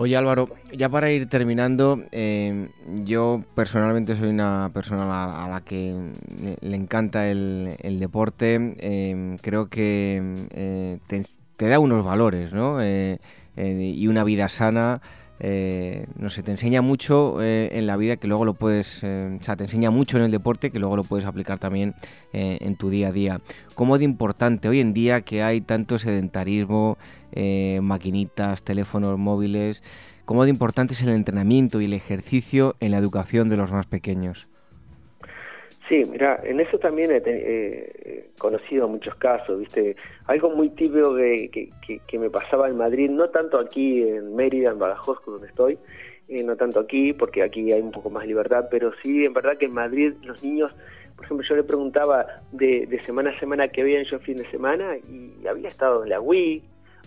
Oye 0.01 0.17
Álvaro, 0.17 0.49
ya 0.73 0.89
para 0.89 1.13
ir 1.13 1.29
terminando, 1.29 2.03
eh, 2.11 2.71
yo 3.05 3.45
personalmente 3.55 4.17
soy 4.17 4.31
una 4.31 4.71
persona 4.73 5.05
a 5.45 5.47
la, 5.47 5.61
que 5.61 5.95
le, 6.63 6.75
encanta 6.75 7.29
el, 7.29 7.77
deporte, 8.01 8.77
eh, 8.79 9.37
creo 9.43 9.69
que 9.69 10.47
eh, 10.55 10.99
te, 11.07 11.69
da 11.69 11.79
unos 11.79 12.03
valores 12.03 12.51
¿no? 12.51 12.79
y 12.83 14.07
una 14.07 14.25
vida 14.25 14.49
sana. 14.49 15.03
no 15.39 16.31
sé, 16.31 16.43
te 16.45 16.51
enseña 16.51 16.81
mucho 16.81 17.43
en 17.43 17.87
la 17.87 17.99
vida 17.99 18.17
que 18.17 18.27
luego 18.27 18.47
lo 18.47 18.55
puedes, 18.55 19.05
o 19.05 19.43
sea, 19.43 19.57
te 19.57 19.65
enseña 19.65 19.91
mucho 19.91 20.17
en 20.17 20.23
el 20.23 20.31
deporte 20.31 20.71
que 20.71 20.79
luego 20.79 20.97
lo 20.97 21.05
puedes 21.05 21.27
aplicar 21.27 21.59
también 21.59 21.95
en 22.33 22.75
tu 22.77 22.89
día 22.89 23.09
a 23.09 23.13
día. 23.13 23.41
¿Cómo 23.75 23.99
de 23.99 24.05
importante 24.05 24.67
hoy 24.67 24.81
en 24.81 24.95
día 24.95 25.21
que 25.21 25.43
hay 25.43 25.61
tanto 25.61 25.99
sedentarismo, 25.99 26.97
eh, 27.33 27.81
maquinitas, 27.83 28.63
teléfonos 28.63 29.19
móviles. 29.19 29.83
¿Cómo 30.25 30.45
de 30.45 30.51
importante 30.51 30.95
es 30.95 31.03
el 31.03 31.11
entrenamiento 31.11 31.81
y 31.81 31.87
el 31.87 31.93
ejercicio 31.93 32.77
en 32.81 32.93
la 32.93 32.99
educación 32.99 33.49
de 33.49 33.57
los 33.57 33.73
más 33.73 33.87
pequeños? 33.87 34.49
Sí, 35.89 36.05
mira, 36.05 36.41
en 36.45 36.61
eso 36.61 36.79
también 36.79 37.11
he 37.11 38.31
conocido 38.39 38.89
muchos 38.89 39.15
casos, 39.17 39.59
¿viste? 39.59 39.97
Algo 40.27 40.51
muy 40.51 40.71
típico 40.71 41.15
que, 41.15 41.71
que, 42.07 42.19
me 42.19 42.31
pasaba 42.31 42.69
en 42.69 42.77
Madrid, 42.77 43.11
no 43.11 43.29
tanto 43.29 43.59
aquí 43.59 44.03
en 44.03 44.35
Mérida, 44.35 44.71
en 44.71 44.79
Badajoz, 44.79 45.19
donde 45.27 45.49
estoy, 45.49 45.79
eh, 46.29 46.43
no 46.43 46.57
tanto 46.57 46.81
aquí, 46.81 47.13
porque 47.13 47.43
aquí 47.43 47.73
hay 47.73 47.81
un 47.81 47.91
poco 47.91 48.09
más 48.09 48.27
libertad, 48.27 48.67
pero 48.71 48.93
sí, 49.03 49.25
en 49.25 49.33
verdad 49.33 49.57
que 49.59 49.67
en 49.67 49.75
Madrid 49.75 50.15
los 50.23 50.43
niños, 50.43 50.73
por 51.17 51.25
ejemplo, 51.25 51.47
yo 51.49 51.57
le 51.57 51.65
preguntaba 51.65 52.27
de, 52.53 52.87
de 52.87 53.03
semana 53.03 53.31
a 53.31 53.39
semana 53.39 53.69
qué 53.69 53.83
habían 53.83 54.05
yo 54.05 54.19
fin 54.21 54.39
de 54.39 54.51
semana 54.51 54.97
y 54.97 55.47
había 55.47 55.69
estado 55.69 56.03
en 56.05 56.11
la 56.11 56.21
Wii, 56.21 56.63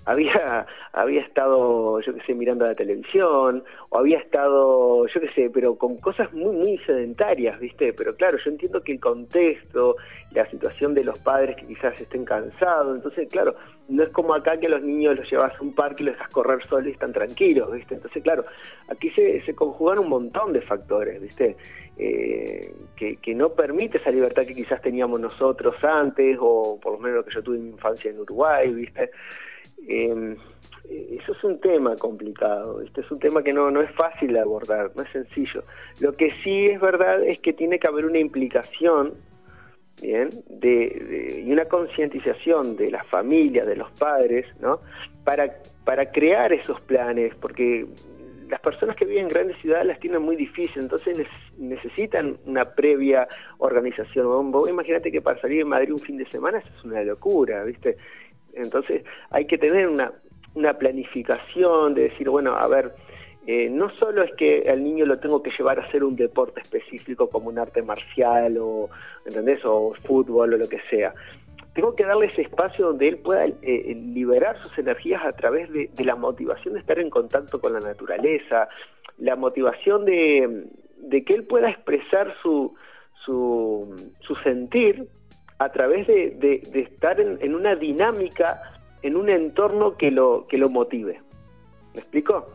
había 0.05 0.65
había 0.91 1.21
estado 1.21 1.99
yo 2.01 2.13
qué 2.13 2.21
sé 2.25 2.33
mirando 2.33 2.65
la 2.65 2.75
televisión 2.75 3.63
o 3.89 3.97
había 3.97 4.19
estado 4.19 5.07
yo 5.07 5.21
qué 5.21 5.29
sé 5.33 5.49
pero 5.49 5.75
con 5.75 5.97
cosas 5.97 6.33
muy 6.33 6.55
muy 6.55 6.77
sedentarias 6.79 7.59
viste 7.59 7.93
pero 7.93 8.15
claro 8.15 8.37
yo 8.43 8.51
entiendo 8.51 8.81
que 8.83 8.93
el 8.93 8.99
contexto 8.99 9.95
la 10.31 10.49
situación 10.49 10.93
de 10.93 11.03
los 11.03 11.17
padres 11.19 11.55
que 11.55 11.67
quizás 11.67 11.99
estén 11.99 12.25
cansados 12.25 12.97
entonces 12.97 13.29
claro 13.29 13.55
no 13.87 14.03
es 14.03 14.09
como 14.09 14.33
acá 14.33 14.57
que 14.57 14.69
los 14.69 14.81
niños 14.81 15.17
los 15.17 15.29
llevas 15.29 15.57
a 15.59 15.63
un 15.63 15.73
parque 15.73 16.03
y 16.03 16.05
los 16.07 16.15
dejas 16.15 16.31
correr 16.31 16.65
solos 16.67 16.87
y 16.87 16.91
están 16.91 17.13
tranquilos 17.13 17.71
viste 17.71 17.95
entonces 17.95 18.21
claro 18.23 18.45
aquí 18.89 19.09
se, 19.11 19.41
se 19.41 19.55
conjugan 19.55 19.99
un 19.99 20.09
montón 20.09 20.53
de 20.53 20.61
factores 20.61 21.21
viste 21.21 21.55
eh, 21.95 22.73
que, 22.95 23.17
que 23.17 23.35
no 23.35 23.49
permite 23.49 23.99
esa 23.99 24.09
libertad 24.09 24.43
que 24.47 24.55
quizás 24.55 24.81
teníamos 24.81 25.19
nosotros 25.19 25.75
antes 25.83 26.37
o 26.39 26.79
por 26.81 26.93
lo 26.93 26.99
menos 26.99 27.17
lo 27.17 27.25
que 27.25 27.33
yo 27.33 27.43
tuve 27.43 27.57
en 27.57 27.63
mi 27.63 27.69
infancia 27.69 28.09
en 28.09 28.19
Uruguay 28.19 28.73
viste 28.73 29.11
eh, 29.87 30.35
eso 30.89 31.31
es 31.31 31.43
un 31.43 31.59
tema 31.59 31.95
complicado, 31.95 32.81
este 32.81 33.01
es 33.01 33.11
un 33.11 33.19
tema 33.19 33.41
que 33.41 33.53
no, 33.53 33.71
no 33.71 33.81
es 33.81 33.91
fácil 33.91 34.33
de 34.33 34.39
abordar, 34.39 34.91
no 34.95 35.03
es 35.03 35.09
sencillo. 35.11 35.63
Lo 35.99 36.15
que 36.15 36.31
sí 36.43 36.67
es 36.67 36.79
verdad 36.79 37.23
es 37.23 37.39
que 37.39 37.53
tiene 37.53 37.79
que 37.79 37.87
haber 37.87 38.05
una 38.05 38.19
implicación 38.19 39.13
bien 40.01 40.29
de, 40.49 41.43
y 41.45 41.51
una 41.51 41.65
concientización 41.65 42.75
de 42.75 42.91
las 42.91 43.07
familias, 43.07 43.65
de 43.65 43.75
los 43.75 43.91
padres, 43.91 44.45
¿no? 44.59 44.79
Para, 45.23 45.53
para 45.85 46.11
crear 46.11 46.51
esos 46.51 46.81
planes, 46.81 47.33
porque 47.35 47.85
las 48.49 48.59
personas 48.59 48.95
que 48.95 49.05
viven 49.05 49.23
en 49.23 49.29
grandes 49.29 49.57
ciudades 49.57 49.87
las 49.87 49.99
tienen 49.99 50.21
muy 50.21 50.35
difícil, 50.35 50.83
entonces 50.83 51.17
necesitan 51.57 52.37
una 52.45 52.65
previa 52.65 53.27
organización. 53.57 54.51
Imagínate 54.69 55.11
que 55.11 55.21
para 55.21 55.39
salir 55.39 55.61
en 55.61 55.69
Madrid 55.69 55.93
un 55.93 55.99
fin 55.99 56.17
de 56.17 56.25
semana 56.25 56.59
eso 56.59 56.69
es 56.77 56.83
una 56.83 57.01
locura, 57.03 57.63
¿viste? 57.63 57.95
Entonces 58.55 59.03
hay 59.31 59.45
que 59.45 59.57
tener 59.57 59.87
una, 59.87 60.11
planificación 60.77 61.95
de 61.95 62.03
decir, 62.03 62.29
bueno, 62.29 62.55
a 62.55 62.67
ver, 62.67 62.93
eh, 63.47 63.69
no 63.69 63.89
solo 63.89 64.23
es 64.23 64.31
que 64.35 64.63
al 64.69 64.83
niño 64.83 65.05
lo 65.05 65.19
tengo 65.19 65.41
que 65.41 65.51
llevar 65.57 65.79
a 65.79 65.83
hacer 65.83 66.03
un 66.03 66.15
deporte 66.15 66.61
específico 66.61 67.27
como 67.27 67.49
un 67.49 67.59
arte 67.59 67.81
marcial 67.81 68.57
o, 68.59 68.89
¿entendés? 69.25 69.65
O 69.65 69.93
fútbol 70.05 70.53
o 70.53 70.57
lo 70.57 70.69
que 70.69 70.79
sea. 70.89 71.13
Tengo 71.73 71.95
que 71.95 72.05
darle 72.05 72.27
ese 72.27 72.43
espacio 72.43 72.87
donde 72.87 73.07
él 73.07 73.17
pueda 73.17 73.45
eh, 73.45 73.55
eh, 73.63 73.95
liberar 73.95 74.61
sus 74.61 74.77
energías 74.77 75.25
a 75.25 75.31
través 75.31 75.71
de, 75.71 75.89
la 76.03 76.15
motivación 76.15 76.75
de 76.75 76.79
estar 76.79 76.99
en 76.99 77.09
contacto 77.09 77.59
con 77.59 77.73
la 77.73 77.79
naturaleza, 77.79 78.69
la 79.17 79.35
motivación 79.35 80.05
de, 80.05 80.67
que 81.25 81.33
él 81.33 81.45
pueda 81.45 81.71
expresar 81.71 82.33
su, 82.43 82.75
su, 83.25 84.11
su 84.21 84.35
sentir 84.35 85.07
a 85.59 85.69
través 85.69 86.07
de, 86.07 86.61
estar 86.73 87.19
en, 87.19 87.55
una 87.55 87.75
dinámica, 87.75 88.61
en 89.01 89.15
un 89.15 89.29
entorno 89.29 89.95
que 89.97 90.11
lo, 90.11 90.47
que 90.47 90.57
lo 90.57 90.69
motive. 90.69 91.21
¿Me 91.93 91.99
explico? 92.01 92.47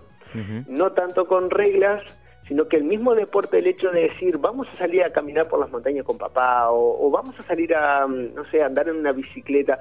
No 0.66 0.92
tanto 0.92 1.26
con 1.26 1.50
reglas, 1.50 2.02
sino 2.46 2.68
que 2.68 2.76
el 2.76 2.84
mismo 2.84 3.14
deporte, 3.14 3.58
el 3.58 3.66
hecho 3.66 3.90
de 3.90 4.02
decir, 4.02 4.38
vamos 4.38 4.68
a 4.72 4.76
salir 4.76 5.02
a 5.02 5.12
caminar 5.12 5.48
por 5.48 5.60
las 5.60 5.70
montañas 5.70 6.04
con 6.04 6.18
papá, 6.18 6.70
o, 6.70 7.10
vamos 7.10 7.38
a 7.38 7.42
salir 7.42 7.74
a, 7.74 8.06
mm, 8.06 8.34
no 8.34 8.44
sé, 8.44 8.62
andar 8.62 8.88
en 8.88 8.96
una 8.96 9.12
bicicleta, 9.12 9.78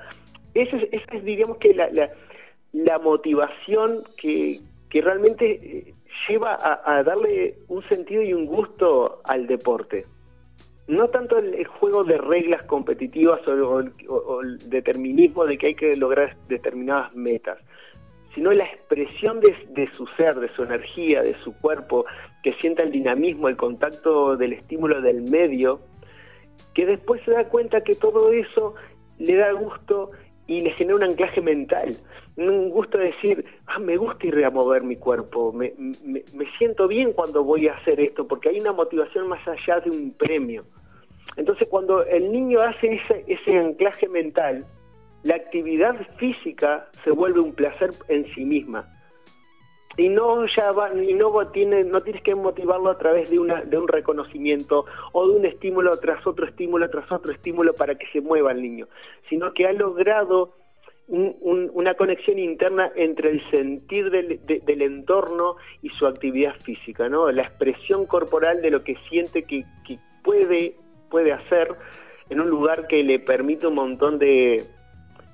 esa 0.54 0.78
es, 0.78 0.88
esa 0.92 1.18
es 1.18 1.24
diríamos 1.24 1.58
que 1.58 1.74
la, 1.74 1.90
la, 2.74 3.00
motivación 3.00 4.04
que, 4.20 4.60
que 4.90 5.02
realmente 5.02 5.52
eh, 5.52 5.94
lleva 6.28 6.56
a, 6.56 6.98
a 6.98 7.04
darle 7.04 7.56
un 7.68 7.84
sentido 7.88 8.22
y 8.22 8.34
un 8.34 8.46
gusto 8.46 9.22
al 9.24 9.48
deporte 9.48 10.06
no 10.88 11.10
tanto 11.10 11.38
el, 11.38 11.66
juego 11.66 12.04
de 12.04 12.18
reglas 12.18 12.64
competitivas 12.64 13.46
o, 13.48 13.80
el 14.42 14.70
determinismo 14.70 15.46
de 15.46 15.58
que 15.58 15.68
hay 15.68 15.76
que 15.76 15.96
lograr 15.98 16.36
determinadas 16.48 17.14
metas, 17.14 17.60
sino 18.34 18.54
la 18.54 18.64
expresión 18.64 19.40
de, 19.42 19.90
su 19.94 20.06
ser, 20.16 20.40
de 20.40 20.50
su 20.50 20.64
energía, 20.64 21.22
de 21.24 21.36
su 21.44 21.54
cuerpo, 21.54 22.06
que 22.44 22.54
sienta 22.54 22.84
el 22.84 22.92
dinamismo, 22.92 23.50
el 23.50 23.58
contacto 23.58 24.38
del 24.38 24.54
estímulo 24.54 25.02
del 25.02 25.24
medio, 25.24 25.82
que 26.74 26.86
después 26.86 27.22
se 27.26 27.32
da 27.32 27.50
cuenta 27.50 27.82
que 27.82 27.96
todo 27.96 28.32
eso 28.32 28.76
le 29.18 29.36
da 29.36 29.52
gusto 29.52 30.12
y 30.46 30.62
le 30.62 30.72
genera 30.72 30.96
un 30.96 31.04
anclaje 31.04 31.42
mental, 31.42 31.98
un 32.38 32.70
gusto 32.70 33.00
de 33.00 33.06
decir, 33.06 33.44
ah, 33.66 33.80
me 33.80 33.98
gusta 33.98 34.28
ir 34.28 34.46
a 34.46 34.52
mover 34.52 34.84
mi 34.84 34.96
cuerpo, 34.96 35.52
me, 35.52 35.74
me, 36.06 36.46
siento 36.58 36.88
bien 36.88 37.14
cuando 37.14 37.44
voy 37.44 37.68
a 37.68 37.74
hacer 37.74 38.00
esto, 38.00 38.26
porque 38.26 38.50
hay 38.50 38.60
una 38.60 38.72
motivación 38.72 39.28
más 39.28 39.46
allá 39.48 39.80
de 39.80 39.90
un 39.90 40.12
premio. 40.12 40.64
Entonces, 41.38 41.68
cuando 41.70 42.04
el 42.04 42.32
niño 42.32 42.60
hace 42.62 42.96
ese, 42.96 43.24
ese 43.28 43.58
anclaje 43.58 44.08
mental, 44.10 44.66
la 45.24 45.36
actividad 45.36 45.96
física 46.18 46.88
se 47.04 47.12
vuelve 47.12 47.40
un 47.40 47.54
placer 47.54 47.92
en 48.10 48.26
sí 48.34 48.44
misma 48.44 48.88
y 49.98 50.10
no 50.10 50.46
ya 50.56 50.72
va, 50.72 50.90
no 50.90 51.48
tiene, 51.48 51.84
no 51.84 52.02
tienes 52.02 52.22
que 52.22 52.36
motivarlo 52.36 52.90
a 52.90 52.98
través 52.98 53.30
de 53.32 53.40
una 53.40 53.64
de 53.64 53.78
un 53.78 53.88
reconocimiento 53.88 54.86
o 55.12 55.28
de 55.28 55.36
un 55.36 55.46
estímulo 55.46 55.98
tras 55.98 56.26
otro 56.28 56.46
estímulo 56.46 56.88
tras 56.90 57.12
otro 57.12 57.32
estímulo 57.32 57.74
para 57.74 57.96
que 57.96 58.06
se 58.14 58.22
mueva 58.22 58.52
el 58.52 58.62
niño, 58.62 58.88
sino 59.28 59.54
que 59.54 59.66
ha 59.66 59.74
logrado 59.74 60.54
una 61.10 61.94
conexión 61.94 62.38
interna 62.38 62.92
entre 62.96 63.30
el 63.30 63.50
sentir 63.50 64.10
del, 64.12 64.42
del, 64.46 64.82
entorno 64.82 65.56
y 65.82 65.88
su 65.90 66.06
actividad 66.06 66.54
física, 66.58 67.08
¿no? 67.08 67.32
La 67.32 67.44
expresión 67.44 68.06
corporal 68.06 68.62
de 68.62 68.72
lo 68.72 68.84
que 68.84 68.96
siente 69.10 69.44
que, 69.44 69.64
que 69.88 70.00
puede 70.22 70.76
puede 71.10 71.34
hacer 71.34 71.70
en 72.30 72.42
un 72.42 72.50
lugar 72.50 72.88
que 72.88 73.04
le 73.04 73.20
permite 73.20 73.68
un 73.68 73.76
montón 73.76 74.20
de, 74.20 74.66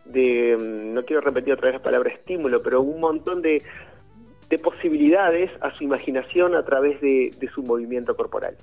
de 0.05 0.57
no 0.59 1.03
quiero 1.05 1.21
repetir 1.21 1.53
otra 1.53 1.67
vez 1.67 1.75
la 1.75 1.83
palabra 1.83 2.11
estímulo, 2.11 2.61
pero 2.61 2.81
un 2.81 2.99
montón 2.99 3.41
de, 3.41 3.63
de 4.49 4.59
posibilidades 4.59 5.49
a 5.61 5.73
su 5.75 5.83
imaginación 5.83 6.55
a 6.55 6.63
través 6.63 7.01
de, 7.01 7.33
su 7.53 7.63
movimiento 7.63 8.15
corporal. 8.15 8.55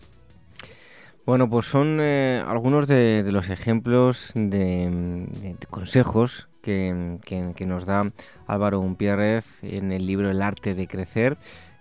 Bueno, 1.26 1.48
pues 1.48 1.66
son 1.66 1.98
eh, 2.00 2.42
algunos 2.46 2.86
de, 2.86 3.24
los 3.30 3.48
ejemplos 3.50 4.32
de, 4.34 5.56
consejos 5.68 6.48
que, 6.62 7.18
que, 7.24 7.66
nos 7.66 7.86
da 7.86 8.10
Álvaro 8.46 8.80
Unpierrez 8.80 9.44
en 9.62 9.92
el 9.92 10.06
libro 10.06 10.30
El 10.30 10.42
arte 10.42 10.74
de 10.74 10.86
crecer, 10.86 11.36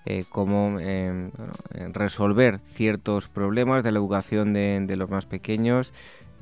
eh, 0.10 0.26
cómo 0.28 0.78
eh, 0.80 1.30
resolver 1.94 2.60
ciertos 2.74 3.30
problemas 3.30 3.84
de 3.84 3.92
la 3.92 4.00
educación 4.00 4.54
de, 4.54 4.96
los 4.98 5.10
más 5.10 5.26
pequeños, 5.26 5.94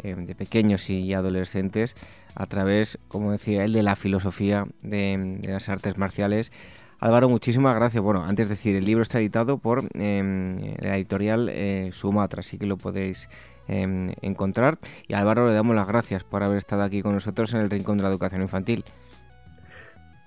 de 0.01 0.35
pequeños 0.35 0.89
y 0.89 1.13
adolescentes, 1.13 1.95
a 2.33 2.45
través, 2.45 2.97
como 3.07 3.31
decía 3.31 3.65
él, 3.65 3.73
de 3.73 3.83
la 3.83 3.95
filosofía 3.95 4.65
de, 4.81 5.39
las 5.43 5.69
artes 5.69 5.97
marciales 5.97 6.51
Álvaro, 6.99 7.29
muchísimas 7.29 7.75
gracias. 7.75 8.03
Bueno, 8.03 8.23
antes 8.23 8.49
de 8.49 8.55
decir, 8.55 8.75
el 8.75 8.85
libro 8.85 9.03
está 9.03 9.19
editado 9.19 9.59
por 9.59 9.87
em, 9.93 10.75
la 10.79 10.97
editorial 10.97 11.47
eh, 11.49 11.91
Sumatra, 11.93 12.39
así 12.39 12.57
que 12.57 12.65
lo 12.65 12.77
podéis 12.77 13.29
em, 13.67 14.13
encontrar. 14.21 14.79
Y 15.07 15.13
Álvaro 15.13 15.45
le 15.45 15.53
damos 15.53 15.75
las 15.75 15.87
gracias 15.87 16.23
por 16.23 16.41
haber 16.41 16.57
estado 16.57 16.81
aquí 16.81 17.03
con 17.03 17.13
nosotros 17.13 17.53
en 17.53 17.59
el 17.59 17.69
Rincón 17.69 17.97
de 17.97 18.03
la 18.03 18.09
Educación 18.09 18.41
Infantil. 18.41 18.83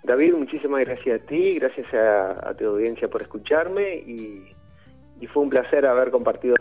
David, 0.02 0.34
muchísimas 0.34 0.80
gracias 0.80 1.22
a 1.22 1.26
ti, 1.26 1.58
gracias 1.58 1.86
a, 1.94 2.54
tu 2.54 2.66
audiencia 2.66 3.08
por 3.08 3.22
escucharme 3.22 3.96
y, 3.96 4.54
fue 5.32 5.42
un 5.42 5.50
placer 5.50 5.84
haber 5.84 6.10
compartido 6.10 6.56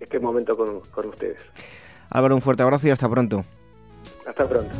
este 0.00 0.18
momento 0.18 0.56
con, 0.56 0.80
con 0.90 1.08
ustedes. 1.08 1.38
Álvaro, 2.10 2.34
un 2.34 2.40
fuerte 2.40 2.62
abrazo 2.62 2.88
y 2.88 2.90
hasta 2.90 3.08
pronto. 3.08 3.44
Hasta 4.26 4.48
pronto. 4.48 4.74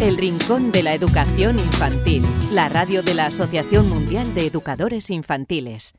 El 0.00 0.16
Rincón 0.16 0.72
de 0.72 0.82
la 0.82 0.94
Educación 0.94 1.60
Infantil, 1.60 2.24
la 2.52 2.68
radio 2.68 3.04
de 3.04 3.14
la 3.14 3.26
Asociación 3.26 3.88
Mundial 3.88 4.34
de 4.34 4.48
Educadores 4.48 5.10
Infantiles. 5.10 5.94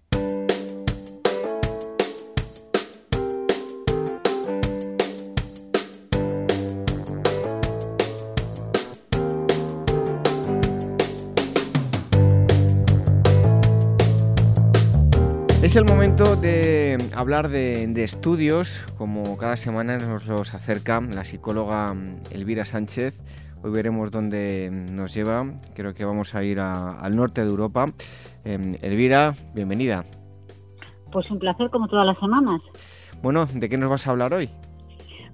Es 15.63 15.77
el 15.77 15.85
momento 15.85 16.35
de 16.35 16.97
hablar 17.15 17.47
de, 17.47 18.03
estudios, 18.03 18.85
como 18.97 19.37
cada 19.37 19.55
semana 19.55 19.97
nos 19.97 20.25
los 20.25 20.53
acerca 20.53 20.99
la 20.99 21.23
psicóloga 21.23 21.95
Elvira 22.31 22.65
Sánchez. 22.65 23.15
Hoy 23.63 23.71
veremos 23.71 24.11
dónde 24.11 24.69
nos 24.91 25.13
lleva. 25.13 25.45
Creo 25.73 25.93
que 25.93 26.03
vamos 26.03 26.35
a 26.35 26.43
ir 26.43 26.59
al 26.59 27.15
norte 27.15 27.45
de 27.45 27.49
Europa. 27.49 27.93
Em, 28.43 28.75
Elvira, 28.81 29.35
bienvenida. 29.55 30.03
Pues 31.13 31.31
un 31.31 31.39
placer 31.39 31.69
como 31.69 31.87
todas 31.87 32.07
las 32.07 32.19
semanas. 32.19 32.61
Bueno, 33.21 33.45
¿de 33.45 33.69
qué 33.69 33.77
nos 33.77 33.89
vas 33.89 34.05
a 34.05 34.11
hablar 34.11 34.33
hoy? 34.33 34.49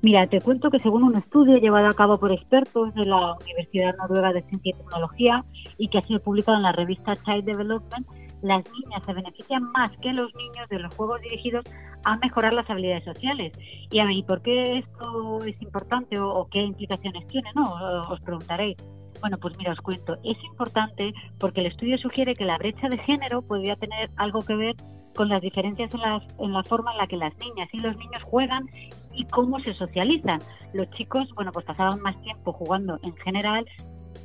Mira, 0.03 0.27
te 0.27 0.39
cuento 0.41 0.69
que 0.69 0.77
según 0.77 1.05
un 1.05 1.15
estudio 1.15 1.57
llevado 1.57 1.87
a 1.87 1.93
cabo 1.93 2.19
por 2.19 2.31
expertos 2.31 2.93
de 2.93 3.03
la 3.03 3.33
Universidad 3.33 3.95
Noruega 3.97 4.31
de 4.31 4.43
Ciencia 4.43 4.73
y 4.75 4.77
Tecnología 4.77 5.43
y 5.79 5.87
que 5.89 5.97
ha 5.97 6.03
sido 6.03 6.21
publicado 6.21 6.55
en 6.55 6.63
la 6.63 6.71
revista 6.71 7.15
Child 7.15 7.45
Development, 7.45 8.05
las 8.41 8.63
niñas 8.71 9.03
se 9.05 9.13
benefician 9.13 9.63
más 9.71 9.91
que 9.97 10.13
los 10.13 10.33
niños 10.35 10.69
de 10.69 10.79
los 10.79 10.93
juegos 10.95 11.21
dirigidos 11.21 11.65
a 12.05 12.17
mejorar 12.17 12.53
las 12.53 12.69
habilidades 12.69 13.03
sociales. 13.03 13.53
Y 13.91 13.99
a 13.99 14.05
ver, 14.05 14.13
¿y 14.13 14.23
por 14.23 14.41
qué 14.41 14.79
esto 14.79 15.39
es 15.45 15.61
importante 15.61 16.19
o, 16.19 16.47
qué 16.49 16.61
implicaciones 16.61 17.27
tiene? 17.27 17.49
No, 17.55 17.63
os 18.09 18.19
preguntaréis. 18.21 18.77
Bueno, 19.21 19.37
pues 19.37 19.57
mira, 19.57 19.73
os 19.73 19.81
cuento. 19.81 20.17
Es 20.23 20.41
importante 20.45 21.13
porque 21.39 21.61
el 21.61 21.67
estudio 21.67 21.97
sugiere 21.97 22.35
que 22.35 22.45
la 22.45 22.57
brecha 22.57 22.87
de 22.87 22.97
género 22.99 23.41
podría 23.41 23.75
tener 23.75 24.09
algo 24.15 24.41
que 24.41 24.55
ver 24.55 24.75
con 25.15 25.27
las 25.27 25.41
diferencias 25.41 25.93
en, 25.93 26.01
en 26.45 26.53
la 26.53 26.63
forma 26.63 26.91
en 26.93 26.99
la 26.99 27.07
que 27.07 27.17
las 27.17 27.35
niñas 27.39 27.67
y 27.73 27.79
los 27.79 27.97
niños 27.97 28.23
juegan 28.23 28.67
y 29.13 29.25
cómo 29.25 29.59
se 29.59 29.73
socializan. 29.73 30.39
Los 30.73 30.89
chicos, 30.91 31.27
bueno, 31.35 31.51
pues 31.51 31.65
pasaban 31.65 32.01
más 32.01 32.19
tiempo 32.21 32.53
jugando 32.53 32.97
en 33.03 33.15
general 33.17 33.65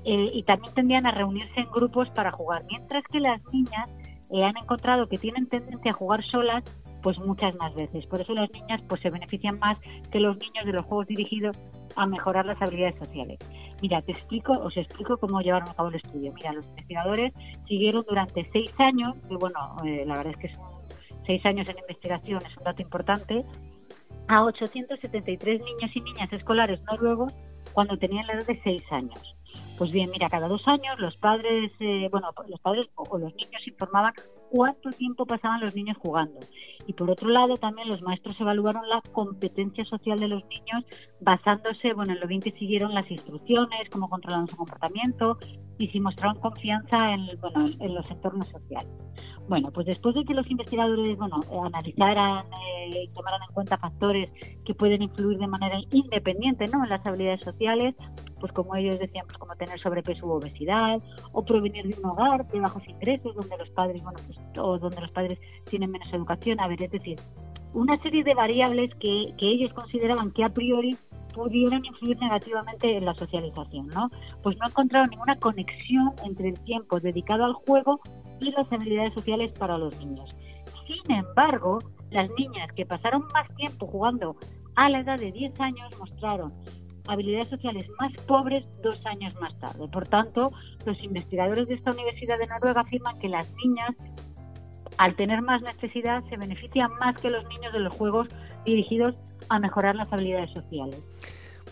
eh, 0.05 0.29
y 0.33 0.43
también 0.43 0.75
tendían 0.75 1.07
a 1.07 1.13
reunirse 1.13 1.61
en 1.61 1.71
grupos 1.71 2.11
para 2.11 2.31
jugar, 2.31 2.65
mientras 2.69 3.03
que 3.11 3.21
las 3.21 3.41
niñas 3.53 3.89
eh, 4.35 4.45
han 4.45 4.57
encontrado 4.57 5.09
que 5.09 5.17
tienen 5.17 5.47
tendencia 5.47 5.93
a 5.93 5.95
jugar 5.95 6.25
solas 6.25 6.65
pues 7.03 7.19
muchas 7.19 7.55
más 7.57 7.73
veces. 7.75 8.05
Por 8.07 8.21
eso 8.21 8.35
las 8.35 8.51
niñas 8.51 8.83
pues 8.89 9.01
se 9.01 9.11
benefician 9.11 9.59
más 9.61 9.79
que 10.11 10.19
los 10.19 10.37
niños 10.39 10.65
de 10.65 10.73
los 10.73 10.85
juegos 10.87 11.07
dirigidos 11.07 11.57
a 11.95 12.07
mejorar 12.07 12.47
las 12.47 12.61
habilidades 12.61 12.97
sociales. 12.99 13.39
Mira, 13.81 14.03
te 14.03 14.13
explico, 14.13 14.53
os 14.53 14.77
explico 14.77 15.19
cómo 15.19 15.41
llevaron 15.41 15.69
a 15.69 15.75
cabo 15.75 15.91
el 15.91 15.97
estudio. 15.97 16.33
Mira, 16.33 16.53
los 16.53 16.67
investigadores 16.67 17.33
siguieron 17.69 18.05
durante 18.09 18.49
seis 18.51 18.75
años, 18.81 19.15
y 19.31 19.37
bueno, 19.37 19.77
eh, 19.85 20.05
la 20.07 20.17
verdad 20.17 20.33
es 20.33 20.39
que 20.39 20.55
son 20.55 20.67
seis 21.27 21.45
años 21.47 21.69
en 21.69 21.79
investigación, 21.79 22.43
es 22.43 22.57
un 22.57 22.65
dato 22.65 22.83
importante, 22.83 23.45
a 24.29 24.43
873 24.43 25.61
niños 25.61 25.91
y 25.95 26.01
niñas 26.01 26.33
escolares 26.33 26.81
noruegos 26.91 27.35
cuando 27.73 27.99
tenían 27.99 28.27
la 28.27 28.33
edad 28.35 28.47
de 28.47 28.61
seis 28.65 28.83
años. 28.91 29.34
Pues 29.77 29.91
bien, 29.91 30.09
mira, 30.11 30.29
cada 30.29 30.47
dos 30.47 30.69
años 30.69 30.99
los 30.99 31.17
padres, 31.17 31.73
eh, 31.81 32.09
bueno, 32.11 32.31
los 32.49 32.61
padres 32.61 32.87
o 32.95 33.19
los 33.19 33.35
niños 33.35 33.67
informaban 33.67 34.13
cuánto 34.51 34.91
tiempo 34.91 35.27
pasaban 35.27 35.61
los 35.61 35.75
niños 35.75 35.97
jugando. 35.99 36.39
Y 36.87 36.93
por 36.93 37.11
otro 37.11 37.29
lado, 37.29 37.57
también 37.57 37.89
los 37.89 38.01
maestros 38.01 38.41
evaluaron 38.41 38.89
la 38.89 39.03
competencia 39.13 39.85
social 39.85 40.21
de 40.21 40.29
los 40.29 40.45
niños 40.45 40.85
basándose, 41.21 41.93
bueno, 41.93 42.13
en 42.13 42.21
lo 42.21 42.29
bien 42.29 42.41
que 42.41 42.53
siguieron 42.53 42.95
las 42.95 43.11
instrucciones, 43.11 43.89
cómo 43.91 44.09
controlaron 44.09 44.47
su 44.47 44.57
comportamiento 44.57 45.39
y 45.79 45.89
si 45.89 46.01
mostraron 46.01 46.39
confianza 46.41 47.13
en, 47.13 47.29
bueno, 47.41 47.65
en 47.81 47.95
los 47.95 48.11
entornos 48.11 48.49
sociales. 48.49 48.93
Bueno, 49.49 49.71
pues 49.73 49.87
después 49.87 50.15
de 50.15 50.25
que 50.25 50.33
los 50.33 50.51
investigadores 50.51 51.17
bueno, 51.19 51.41
analizaran 51.65 52.47
eh, 52.47 53.03
y 53.05 53.09
tomaran 53.09 53.41
en 53.47 53.55
cuenta 53.55 53.77
factores 53.77 54.31
que 54.65 54.75
pueden 54.75 55.03
influir 55.03 55.39
de 55.39 55.47
manera 55.47 55.79
independiente 55.91 56.67
¿no? 56.69 56.83
en 56.83 56.89
las 56.89 57.05
habilidades 57.07 57.43
sociales, 57.43 57.95
pues 58.41 58.53
como 58.53 58.75
ellos 58.77 58.99
decían, 58.99 59.27
pues 59.27 59.39
como 59.39 59.55
tener 59.57 59.79
sobrepeso 59.81 60.27
u 60.27 60.33
obesidad, 60.33 61.03
o 61.33 61.45
provenir 61.45 61.87
de 61.87 62.01
un 62.03 62.11
hogar 62.11 62.47
de 62.47 62.61
bajos 62.61 62.83
ingresos 62.89 63.35
donde 63.35 63.57
los 63.59 63.69
padres, 63.71 64.03
bueno, 64.03 64.19
pues, 64.27 64.39
o 64.59 64.79
donde 64.79 65.01
los 65.01 65.11
padres 65.11 65.39
tienen 65.69 65.91
menos 65.91 66.13
educación, 66.13 66.61
a 66.61 66.69
ver, 66.69 66.83
es 66.83 66.91
decir, 66.91 67.19
una 67.75 67.97
serie 67.99 68.25
de 68.25 68.35
variables 68.35 68.95
que, 69.01 69.35
ellos 69.39 69.73
consideraban 69.75 70.31
que 70.31 70.45
a 70.45 70.49
priori 70.49 70.97
pudieran 71.35 71.85
influir 71.85 72.19
negativamente 72.21 72.97
en 72.97 73.05
la 73.05 73.15
socialización, 73.15 73.89
¿no? 73.89 74.11
Pues 74.43 74.57
no 74.59 74.69
encontraron 74.69 75.11
ninguna 75.11 75.37
conexión 75.37 76.13
entre 76.25 76.51
el 76.51 76.61
tiempo 76.61 77.01
dedicado 77.01 77.45
al 77.45 77.55
juego 77.55 78.01
y 78.41 78.53
las 78.53 78.71
habilidades 78.73 79.15
sociales 79.15 79.53
para 79.59 79.77
los 79.77 79.99
niños. 79.99 80.35
Sin 80.87 81.17
embargo, 81.17 81.81
las 82.11 82.31
niñas 82.39 82.73
que 82.77 82.87
pasaron 82.87 83.25
más 83.35 83.49
tiempo 83.57 83.87
jugando 83.87 84.37
a 84.77 84.89
la 84.89 85.01
edad 85.01 85.19
de 85.19 85.33
10 85.33 85.61
años 85.61 85.91
mostraron 85.99 86.53
habilidades 87.07 87.49
sociales 87.49 87.87
más 87.99 88.13
pobres 88.27 88.65
dos 88.83 89.05
años 89.07 89.35
más 89.41 89.59
tarde. 89.59 89.89
Por 89.89 90.07
tanto, 90.09 90.53
los 90.87 91.03
investigadores 91.03 91.69
de 91.69 91.75
esta 91.75 91.91
Universidad 91.91 92.39
de 92.39 92.47
Noruega 92.47 92.83
afirman 92.83 93.19
que 93.19 93.29
las 93.29 93.53
niñas, 93.65 93.91
al 94.99 95.17
tener 95.17 95.43
más 95.43 95.63
necesidad, 95.63 96.23
se 96.29 96.37
benefician 96.37 96.91
más 97.01 97.21
que 97.21 97.31
los 97.31 97.45
niños 97.49 97.73
de 97.73 97.81
los 97.81 97.95
juegos 97.95 98.29
dirigidos 98.65 99.15
a 99.49 99.59
mejorar 99.59 99.95
las 99.95 100.13
habilidades 100.13 100.51
sociales. 100.53 101.03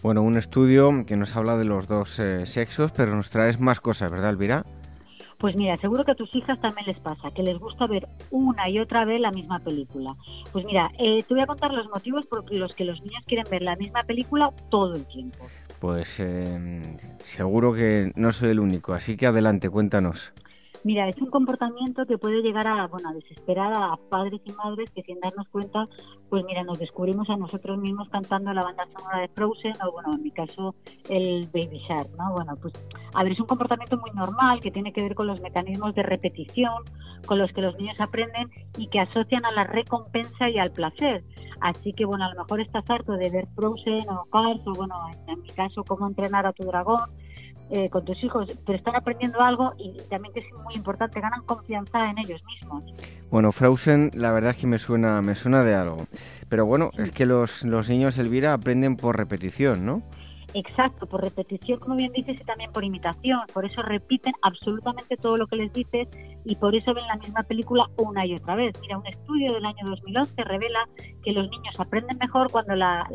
Bueno, 0.02 0.22
un 0.22 0.36
estudio 0.36 0.90
que 1.06 1.16
nos 1.16 1.36
habla 1.36 1.56
de 1.56 1.64
los 1.64 1.86
dos 1.86 2.18
eh, 2.18 2.46
sexos, 2.46 2.90
pero 2.92 3.14
nos 3.14 3.30
traes 3.30 3.60
más 3.60 3.80
cosas, 3.80 4.10
¿verdad, 4.10 4.30
Elvira? 4.30 4.64
Pues 5.38 5.56
mira, 5.56 5.76
seguro 5.78 6.04
que 6.04 6.12
a 6.12 6.14
tus 6.14 6.32
hijas 6.36 6.60
también 6.60 6.86
les 6.86 7.00
pasa, 7.00 7.30
que 7.32 7.42
les 7.42 7.58
gusta 7.58 7.88
ver 7.88 8.08
una 8.30 8.68
y 8.68 8.78
otra 8.78 9.04
vez 9.04 9.20
la 9.20 9.32
misma 9.32 9.58
película. 9.58 10.14
Pues 10.52 10.64
mira, 10.64 10.90
eh, 10.98 11.22
te 11.26 11.34
voy 11.34 11.42
a 11.42 11.46
contar 11.46 11.72
los 11.72 11.88
motivos 11.88 12.26
por 12.26 12.48
los 12.52 12.74
que 12.76 12.84
los 12.84 13.00
niños 13.00 13.24
quieren 13.26 13.46
ver 13.50 13.62
la 13.62 13.74
misma 13.74 14.04
película 14.04 14.52
todo 14.70 14.94
el 14.94 15.04
tiempo. 15.06 15.38
Pues 15.80 16.20
eh, 16.20 16.96
seguro 17.18 17.72
que 17.72 18.12
no 18.14 18.32
soy 18.32 18.50
el 18.50 18.60
único, 18.60 18.92
así 18.92 19.16
que 19.16 19.26
adelante, 19.26 19.68
cuéntanos. 19.68 20.32
Mira, 20.84 21.08
es 21.08 21.16
un 21.18 21.30
comportamiento 21.30 22.04
que 22.06 22.18
puede 22.18 22.42
llegar 22.42 22.66
a, 22.66 22.88
bueno, 22.88 23.10
a 23.10 23.12
desesperar 23.12 23.72
a 23.72 23.96
padres 24.10 24.40
y 24.44 24.52
madres 24.52 24.90
que 24.90 25.02
sin 25.02 25.20
darnos 25.20 25.48
cuenta, 25.48 25.86
pues 26.28 26.42
mira, 26.44 26.64
nos 26.64 26.78
descubrimos 26.80 27.30
a 27.30 27.36
nosotros 27.36 27.78
mismos 27.78 28.08
cantando 28.08 28.52
la 28.52 28.64
banda 28.64 28.88
sonora 28.96 29.20
de 29.20 29.28
Frozen 29.28 29.74
o, 29.86 29.92
bueno, 29.92 30.14
en 30.14 30.22
mi 30.22 30.32
caso, 30.32 30.74
el 31.08 31.46
Baby 31.52 31.78
Shark, 31.88 32.10
¿no? 32.18 32.32
Bueno, 32.32 32.56
pues, 32.60 32.72
a 33.14 33.22
ver, 33.22 33.32
es 33.32 33.40
un 33.40 33.46
comportamiento 33.46 33.96
muy 33.96 34.10
normal 34.10 34.58
que 34.60 34.72
tiene 34.72 34.92
que 34.92 35.02
ver 35.02 35.14
con 35.14 35.28
los 35.28 35.40
mecanismos 35.40 35.94
de 35.94 36.02
repetición 36.02 36.82
con 37.26 37.38
los 37.38 37.52
que 37.52 37.62
los 37.62 37.76
niños 37.78 38.00
aprenden 38.00 38.50
y 38.76 38.88
que 38.88 39.00
asocian 39.00 39.44
a 39.44 39.52
la 39.52 39.64
recompensa 39.64 40.50
y 40.50 40.58
al 40.58 40.72
placer. 40.72 41.24
Así 41.60 41.92
que, 41.92 42.04
bueno, 42.04 42.24
a 42.24 42.34
lo 42.34 42.42
mejor 42.42 42.60
estás 42.60 42.88
harto 42.90 43.12
de 43.12 43.30
ver 43.30 43.46
Frozen 43.54 44.08
o 44.10 44.24
Cars 44.32 44.60
o, 44.66 44.72
bueno, 44.72 44.96
en 45.28 45.40
mi 45.40 45.48
caso, 45.50 45.84
cómo 45.84 46.08
entrenar 46.08 46.44
a 46.46 46.52
tu 46.52 46.64
dragón 46.64 46.98
eh, 47.74 47.88
con 47.88 48.04
tus 48.04 48.22
hijos, 48.22 48.52
pero 48.66 48.76
están 48.76 48.96
aprendiendo 48.96 49.40
algo 49.40 49.72
y 49.78 49.96
también 50.10 50.34
que 50.34 50.40
es 50.40 50.46
muy 50.62 50.74
importante, 50.74 51.20
ganan 51.22 51.42
confianza 51.46 52.10
en 52.10 52.18
ellos 52.18 52.42
mismos. 52.44 52.84
Bueno, 53.30 53.50
Frozen, 53.50 54.10
la 54.12 54.30
verdad 54.30 54.50
es 54.50 54.58
que 54.58 54.66
me 54.66 54.78
suena, 54.78 55.22
me 55.22 55.34
suena 55.34 55.64
de 55.64 55.74
algo. 55.74 55.96
Pero 56.50 56.66
bueno, 56.66 56.90
es 56.98 57.12
que 57.12 57.24
los, 57.24 57.62
los 57.62 57.88
niños, 57.88 58.18
Elvira, 58.18 58.52
aprenden 58.52 58.96
por 58.96 59.16
repetición, 59.16 59.86
¿no? 59.86 60.02
Exacto, 60.54 61.06
por 61.06 61.22
repetición, 61.22 61.78
como 61.78 61.96
bien 61.96 62.12
dices, 62.12 62.38
y 62.38 62.44
también 62.44 62.70
por 62.72 62.84
imitación. 62.84 63.40
Por 63.54 63.64
eso 63.64 63.80
repiten 63.82 64.34
absolutamente 64.42 65.16
todo 65.16 65.36
lo 65.36 65.46
que 65.46 65.56
les 65.56 65.72
dices 65.72 66.08
y 66.44 66.56
por 66.56 66.74
eso 66.74 66.92
ven 66.92 67.06
la 67.06 67.16
misma 67.16 67.42
película 67.44 67.88
una 67.96 68.26
y 68.26 68.34
otra 68.34 68.56
vez. 68.56 68.78
Mira, 68.82 68.98
un 68.98 69.06
estudio 69.06 69.52
del 69.54 69.64
año 69.64 69.84
2011 69.86 70.44
revela 70.44 70.88
que 71.24 71.32
los 71.32 71.48
niños 71.48 71.78
aprenden 71.78 72.18
mejor 72.18 72.50
cuando, 72.50 72.74
la, 72.74 73.08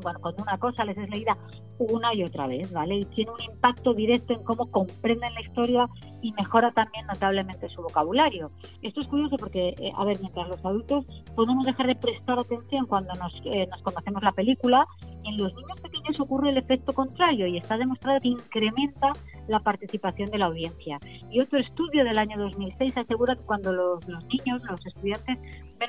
cuando 0.00 0.42
una 0.42 0.58
cosa 0.58 0.84
les 0.84 0.98
es 0.98 1.08
leída 1.08 1.36
una 1.78 2.14
y 2.14 2.22
otra 2.22 2.46
vez, 2.46 2.72
¿vale? 2.72 2.96
Y 2.96 3.04
tiene 3.06 3.30
un 3.30 3.42
impacto 3.42 3.94
directo 3.94 4.32
en 4.32 4.42
cómo 4.42 4.70
comprenden 4.70 5.34
la 5.34 5.40
historia 5.40 5.88
y 6.20 6.32
mejora 6.32 6.70
también 6.72 7.06
notablemente 7.06 7.68
su 7.68 7.82
vocabulario. 7.82 8.50
Esto 8.82 9.00
es 9.00 9.06
curioso 9.08 9.36
porque, 9.36 9.74
eh, 9.78 9.92
a 9.96 10.04
ver, 10.04 10.18
mientras 10.20 10.48
los 10.48 10.64
adultos 10.64 11.04
podemos 11.34 11.66
dejar 11.66 11.86
de 11.86 11.96
prestar 11.96 12.38
atención 12.38 12.86
cuando 12.86 13.12
nos, 13.14 13.34
eh, 13.44 13.68
conocemos 13.82 14.22
la 14.22 14.32
película, 14.32 14.86
en 15.24 15.36
los 15.36 15.54
niños 15.54 15.80
pequeños 15.80 16.20
ocurre 16.20 16.50
el 16.50 16.58
efecto 16.58 16.92
contrario 16.92 17.46
y 17.46 17.56
está 17.56 17.76
demostrado 17.76 18.20
que 18.20 18.28
incrementa 18.28 19.12
la 19.48 19.60
participación 19.60 20.30
de 20.30 20.38
la 20.38 20.46
audiencia. 20.46 20.98
Y 21.30 21.40
otro 21.40 21.58
estudio 21.58 22.04
del 22.04 22.18
año 22.18 22.38
2006 22.38 22.98
asegura 22.98 23.34
que 23.34 23.42
cuando 23.42 23.72
los 23.72 24.06
niños, 24.06 24.62
los 24.68 24.84
estudiantes, 24.86 25.38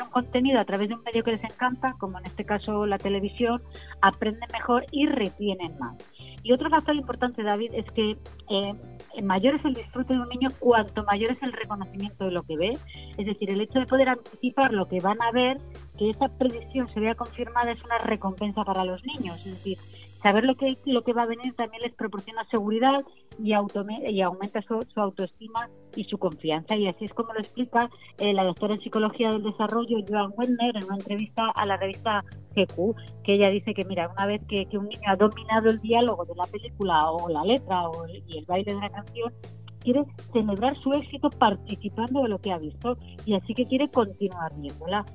un 0.01 0.09
contenido 0.09 0.59
a 0.59 0.65
través 0.65 0.89
de 0.89 0.95
un 0.95 1.03
medio 1.03 1.23
que 1.23 1.31
les 1.31 1.43
encanta, 1.43 1.95
como 1.99 2.19
en 2.19 2.25
este 2.25 2.45
caso 2.45 2.85
la 2.85 2.97
televisión, 2.97 3.61
aprenden 4.01 4.49
mejor 4.51 4.85
y 4.91 5.05
retienen 5.05 5.77
más. 5.77 5.95
Y 6.43 6.51
otro 6.51 6.69
factor 6.69 6.95
importante, 6.95 7.43
David, 7.43 7.71
es 7.73 7.85
que 7.91 8.17
eh, 8.49 9.21
mayor 9.21 9.55
es 9.55 9.65
el 9.65 9.73
disfrute 9.73 10.13
de 10.13 10.19
un 10.19 10.29
niño 10.29 10.49
cuanto 10.59 11.03
mayor 11.03 11.31
es 11.31 11.41
el 11.41 11.53
reconocimiento 11.53 12.25
de 12.25 12.31
lo 12.31 12.43
que 12.43 12.57
ve. 12.57 12.77
Es 13.17 13.25
decir, 13.25 13.49
el 13.49 13.61
hecho 13.61 13.79
de 13.79 13.85
poder 13.85 14.09
anticipar 14.09 14.73
lo 14.73 14.87
que 14.87 14.99
van 14.99 15.21
a 15.21 15.31
ver, 15.31 15.57
que 15.97 16.09
esa 16.09 16.27
predicción 16.27 16.87
se 16.89 16.99
vea 16.99 17.15
confirmada, 17.15 17.71
es 17.71 17.83
una 17.83 17.97
recompensa 17.99 18.63
para 18.63 18.83
los 18.83 19.01
niños. 19.05 19.37
Es 19.45 19.53
decir, 19.53 19.77
saber 20.23 20.45
lo 20.45 20.55
que, 20.55 20.77
lo 20.85 21.03
que 21.03 21.13
va 21.13 21.23
a 21.23 21.27
venir 21.27 21.53
también 21.53 21.83
les 21.83 21.93
proporciona 21.93 22.45
seguridad 22.49 23.03
y, 23.37 23.49
y 23.51 24.21
aumenta 24.21 24.61
su, 24.61 24.79
autoestima 24.95 25.69
y 25.95 26.05
su 26.05 26.17
confianza. 26.17 26.75
Y 26.77 26.87
así 26.87 27.05
es 27.05 27.13
como 27.13 27.33
lo 27.33 27.39
explica 27.39 27.89
eh, 28.17 28.33
la 28.33 28.45
doctora 28.45 28.75
en 28.75 28.81
Psicología 28.81 29.29
del 29.29 29.43
Desarrollo, 29.43 29.97
Joan 30.07 30.31
Wendner, 30.37 30.77
en 30.77 30.85
una 30.85 30.95
entrevista 30.95 31.51
a 31.53 31.65
la 31.65 31.75
revista 31.75 32.23
GQ, 32.55 32.95
que 33.23 33.35
ella 33.35 33.49
dice 33.49 33.73
que, 33.73 33.83
mira, 33.83 34.09
una 34.17 34.25
vez 34.25 34.41
que, 34.47 34.65
un 34.77 34.87
niño 34.87 35.01
ha 35.07 35.17
dominado 35.17 35.69
el 35.69 35.79
diálogo 35.81 36.23
de 36.25 36.35
la 36.35 36.45
película 36.45 37.11
o 37.11 37.29
la 37.29 37.43
letra 37.43 37.89
o 37.89 38.07
y 38.07 38.37
el 38.37 38.45
baile 38.45 38.71
de 38.71 38.77
una 38.77 38.89
canción, 38.89 39.33
quiere 39.81 40.05
celebrar 40.31 40.75
su 40.77 40.93
éxito 40.93 41.29
participando 41.31 42.23
de 42.23 42.29
lo 42.29 42.39
que 42.39 42.53
ha 42.53 42.57
visto 42.57 42.97
y 43.25 43.35
así 43.35 43.53
que 43.53 43.65
quiere 43.65 43.89
continuar 43.89 44.53
viéndola. 44.55 45.05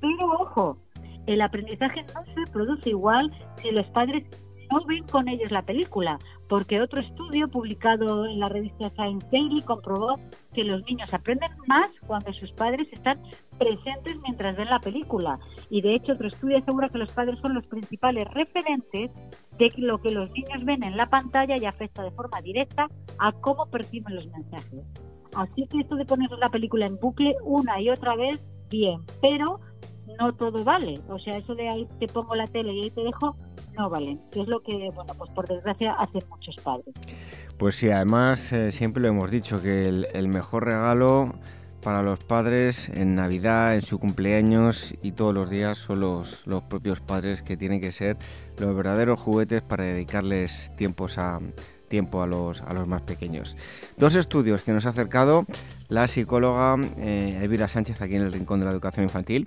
Pero 0.00 0.32
ojo, 0.40 0.78
el 1.26 1.40
aprendizaje 1.40 2.04
no 2.14 2.24
se 2.34 2.50
produce 2.52 2.90
igual 2.90 3.32
si 3.56 3.70
los 3.70 3.86
padres 3.88 4.24
no 4.72 4.84
ven 4.86 5.04
con 5.04 5.28
ellos 5.28 5.50
la 5.50 5.62
película, 5.62 6.18
porque 6.48 6.80
otro 6.80 7.00
estudio 7.00 7.48
publicado 7.48 8.24
en 8.26 8.40
la 8.40 8.48
revista 8.48 8.88
Science 8.90 9.26
Daily 9.30 9.62
comprobó 9.62 10.16
que 10.54 10.64
los 10.64 10.82
niños 10.84 11.12
aprenden 11.12 11.50
más 11.66 11.90
cuando 12.06 12.32
sus 12.32 12.52
padres 12.52 12.88
están 12.90 13.20
presentes 13.58 14.18
mientras 14.22 14.56
ven 14.56 14.68
la 14.68 14.80
película. 14.80 15.38
Y 15.70 15.82
de 15.82 15.94
hecho 15.94 16.12
otro 16.12 16.28
estudio 16.28 16.58
asegura 16.58 16.88
que 16.88 16.98
los 16.98 17.12
padres 17.12 17.38
son 17.40 17.54
los 17.54 17.66
principales 17.66 18.24
referentes 18.32 19.10
de 19.58 19.72
lo 19.76 20.00
que 20.00 20.10
los 20.10 20.30
niños 20.30 20.64
ven 20.64 20.82
en 20.82 20.96
la 20.96 21.06
pantalla 21.06 21.56
y 21.58 21.66
afecta 21.66 22.02
de 22.02 22.10
forma 22.10 22.40
directa 22.40 22.88
a 23.18 23.32
cómo 23.32 23.66
perciben 23.66 24.14
los 24.14 24.26
mensajes. 24.28 24.84
Así 25.36 25.66
que 25.66 25.80
esto 25.80 25.96
de 25.96 26.04
poner 26.04 26.30
la 26.32 26.48
película 26.48 26.86
en 26.86 26.98
bucle 26.98 27.34
una 27.42 27.80
y 27.80 27.90
otra 27.90 28.16
vez, 28.16 28.44
bien, 28.70 29.00
pero 29.20 29.60
no 30.18 30.32
todo 30.34 30.64
vale. 30.64 31.00
O 31.08 31.18
sea, 31.18 31.36
eso 31.36 31.54
de 31.54 31.68
ahí 31.68 31.88
te 31.98 32.06
pongo 32.06 32.34
la 32.34 32.46
tele 32.46 32.72
y 32.74 32.82
ahí 32.84 32.90
te 32.90 33.02
dejo, 33.02 33.36
no 33.76 33.90
vale. 33.90 34.18
Que 34.30 34.42
es 34.42 34.48
lo 34.48 34.62
que, 34.62 34.90
bueno, 34.94 35.12
pues 35.16 35.30
por 35.30 35.48
desgracia 35.48 35.92
hacen 35.92 36.22
muchos 36.28 36.56
padres. 36.62 36.94
Pues 37.58 37.76
sí, 37.76 37.90
además 37.90 38.52
eh, 38.52 38.72
siempre 38.72 39.02
lo 39.02 39.08
hemos 39.08 39.30
dicho, 39.30 39.60
que 39.60 39.88
el, 39.88 40.28
mejor 40.28 40.64
regalo 40.64 41.34
para 41.82 42.02
los 42.02 42.20
padres 42.20 42.88
en 42.88 43.14
Navidad, 43.14 43.74
en 43.74 43.82
su 43.82 43.98
cumpleaños 43.98 44.94
y 45.02 45.12
todos 45.12 45.34
los 45.34 45.50
días 45.50 45.78
son 45.78 46.00
los, 46.00 46.46
los 46.46 46.62
propios 46.64 47.00
padres 47.00 47.42
que 47.42 47.56
tienen 47.56 47.80
que 47.80 47.92
ser 47.92 48.16
los 48.58 48.74
verdaderos 48.74 49.18
juguetes 49.18 49.62
para 49.62 49.84
dedicarles 49.84 50.70
tiempos 50.76 51.18
a, 51.18 51.40
tiempo 51.92 52.22
a 52.22 52.26
los, 52.26 52.62
a 52.62 52.72
los 52.72 52.88
más 52.88 53.02
pequeños. 53.02 53.54
Dos 53.98 54.14
estudios 54.14 54.62
que 54.62 54.72
nos 54.72 54.86
ha 54.86 54.88
acercado 54.88 55.44
la 55.88 56.08
psicóloga 56.08 56.76
eh, 56.96 57.38
Elvira 57.42 57.68
Sánchez 57.68 58.00
aquí 58.00 58.16
en 58.16 58.22
el 58.22 58.32
Rincón 58.32 58.60
de 58.60 58.64
la 58.64 58.72
Educación 58.72 59.04
Infantil. 59.04 59.46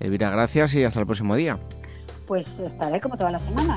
Elvira, 0.00 0.30
gracias 0.30 0.74
y 0.74 0.84
hasta 0.84 1.00
el 1.00 1.06
próximo 1.06 1.36
día. 1.36 1.58
Pues 2.26 2.46
estaré 2.58 3.00
como 3.00 3.16
toda 3.16 3.30
la 3.32 3.38
semana. 3.38 3.76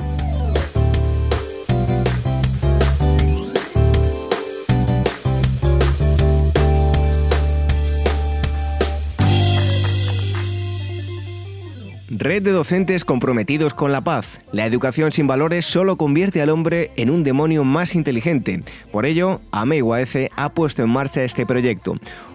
Red 12.18 12.44
de 12.44 12.52
docentes 12.52 13.04
comprometidos 13.04 13.74
con 13.74 13.92
la 13.92 14.00
paz. 14.02 14.26
La 14.52 14.66
educación 14.66 15.12
sin 15.12 15.28
valores 15.28 15.66
solo 15.66 15.98
convierte 15.98 16.42
al 16.42 16.50
hombre 16.50 16.92
en 16.96 17.10
un 17.10 17.24
demonio 17.24 17.64
más 17.64 17.94
inteligente. 17.94 18.64
Por 18.92 19.06
ello, 19.06 19.42
AMEIUAECE 19.52 20.32
ha 20.36 20.50
puesto 20.50 20.82
en 20.82 20.90
marcha 20.90 21.24
este 21.24 21.46
proyecto. 21.46 21.98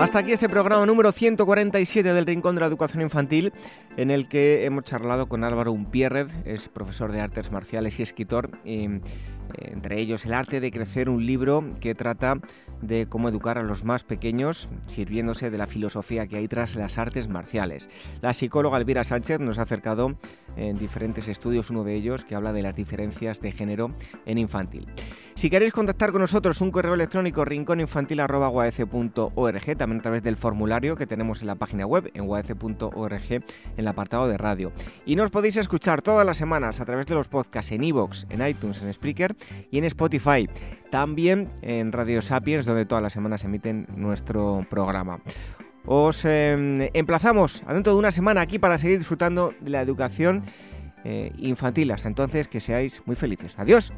Hasta 0.00 0.20
aquí 0.20 0.32
este 0.32 0.48
programa 0.48 0.86
número 0.86 1.12
147 1.12 2.14
del 2.14 2.24
Rincón 2.24 2.54
de 2.54 2.62
la 2.62 2.68
Educación 2.68 3.02
Infantil, 3.02 3.52
en 3.98 4.10
el 4.10 4.28
que 4.28 4.64
hemos 4.64 4.84
charlado 4.84 5.28
con 5.28 5.44
Álvaro 5.44 5.72
Umpierrez, 5.72 6.28
es 6.46 6.70
profesor 6.70 7.12
de 7.12 7.20
artes 7.20 7.52
marciales 7.52 8.00
y 8.00 8.02
escritor, 8.02 8.50
entre 9.58 10.00
ellos 10.00 10.24
El 10.24 10.34
arte 10.34 10.60
de 10.60 10.70
crecer, 10.70 11.08
un 11.08 11.26
libro 11.26 11.64
que 11.80 11.94
trata 11.94 12.38
de 12.82 13.06
cómo 13.06 13.28
educar 13.28 13.58
a 13.58 13.62
los 13.62 13.84
más 13.84 14.04
pequeños, 14.04 14.68
sirviéndose 14.86 15.50
de 15.50 15.58
la 15.58 15.66
filosofía 15.66 16.26
que 16.26 16.36
hay 16.36 16.48
tras 16.48 16.76
las 16.76 16.98
artes 16.98 17.28
marciales. 17.28 17.88
La 18.22 18.32
psicóloga 18.32 18.78
Elvira 18.78 19.04
Sánchez 19.04 19.40
nos 19.40 19.58
ha 19.58 19.62
acercado 19.62 20.16
en 20.56 20.78
diferentes 20.78 21.28
estudios, 21.28 21.70
uno 21.70 21.84
de 21.84 21.94
ellos 21.94 22.24
que 22.24 22.34
habla 22.34 22.52
de 22.52 22.62
las 22.62 22.74
diferencias 22.74 23.40
de 23.40 23.52
género 23.52 23.92
en 24.26 24.38
infantil. 24.38 24.88
Si 25.34 25.48
queréis 25.48 25.72
contactar 25.72 26.12
con 26.12 26.20
nosotros, 26.20 26.60
un 26.60 26.70
correo 26.70 26.94
electrónico 26.94 27.44
rincóninfantil.org, 27.44 29.76
también 29.76 30.00
a 30.00 30.02
través 30.02 30.22
del 30.22 30.36
formulario 30.36 30.96
que 30.96 31.06
tenemos 31.06 31.40
en 31.40 31.46
la 31.46 31.54
página 31.54 31.86
web, 31.86 32.10
en 32.14 32.28
uac.org, 32.28 33.32
en 33.32 33.44
el 33.76 33.88
apartado 33.88 34.28
de 34.28 34.36
radio. 34.36 34.72
Y 35.06 35.16
nos 35.16 35.30
podéis 35.30 35.56
escuchar 35.56 36.02
todas 36.02 36.26
las 36.26 36.36
semanas 36.36 36.80
a 36.80 36.84
través 36.84 37.06
de 37.06 37.14
los 37.14 37.28
podcasts 37.28 37.72
en 37.72 37.84
iVoox, 37.84 38.26
en 38.28 38.46
iTunes, 38.46 38.82
en 38.82 38.92
Spreaker 38.92 39.34
y 39.70 39.78
en 39.78 39.84
Spotify. 39.84 40.48
También 40.90 41.50
en 41.62 41.92
Radio 41.92 42.22
Sapiens, 42.22 42.66
donde 42.66 42.86
todas 42.86 43.02
las 43.02 43.12
semanas 43.12 43.44
emiten 43.44 43.86
nuestro 43.94 44.66
programa. 44.68 45.20
Os 45.86 46.24
em, 46.24 46.88
emplazamos 46.92 47.62
dentro 47.66 47.92
de 47.94 47.98
una 47.98 48.10
semana 48.10 48.42
aquí 48.42 48.58
para 48.58 48.78
seguir 48.78 48.98
disfrutando 48.98 49.54
de 49.60 49.70
la 49.70 49.80
educación 49.80 50.44
eh, 51.04 51.32
infantil. 51.38 51.90
Hasta 51.90 52.08
entonces, 52.08 52.48
que 52.48 52.60
seáis 52.60 53.02
muy 53.06 53.16
felices. 53.16 53.58
Adiós. 53.58 53.92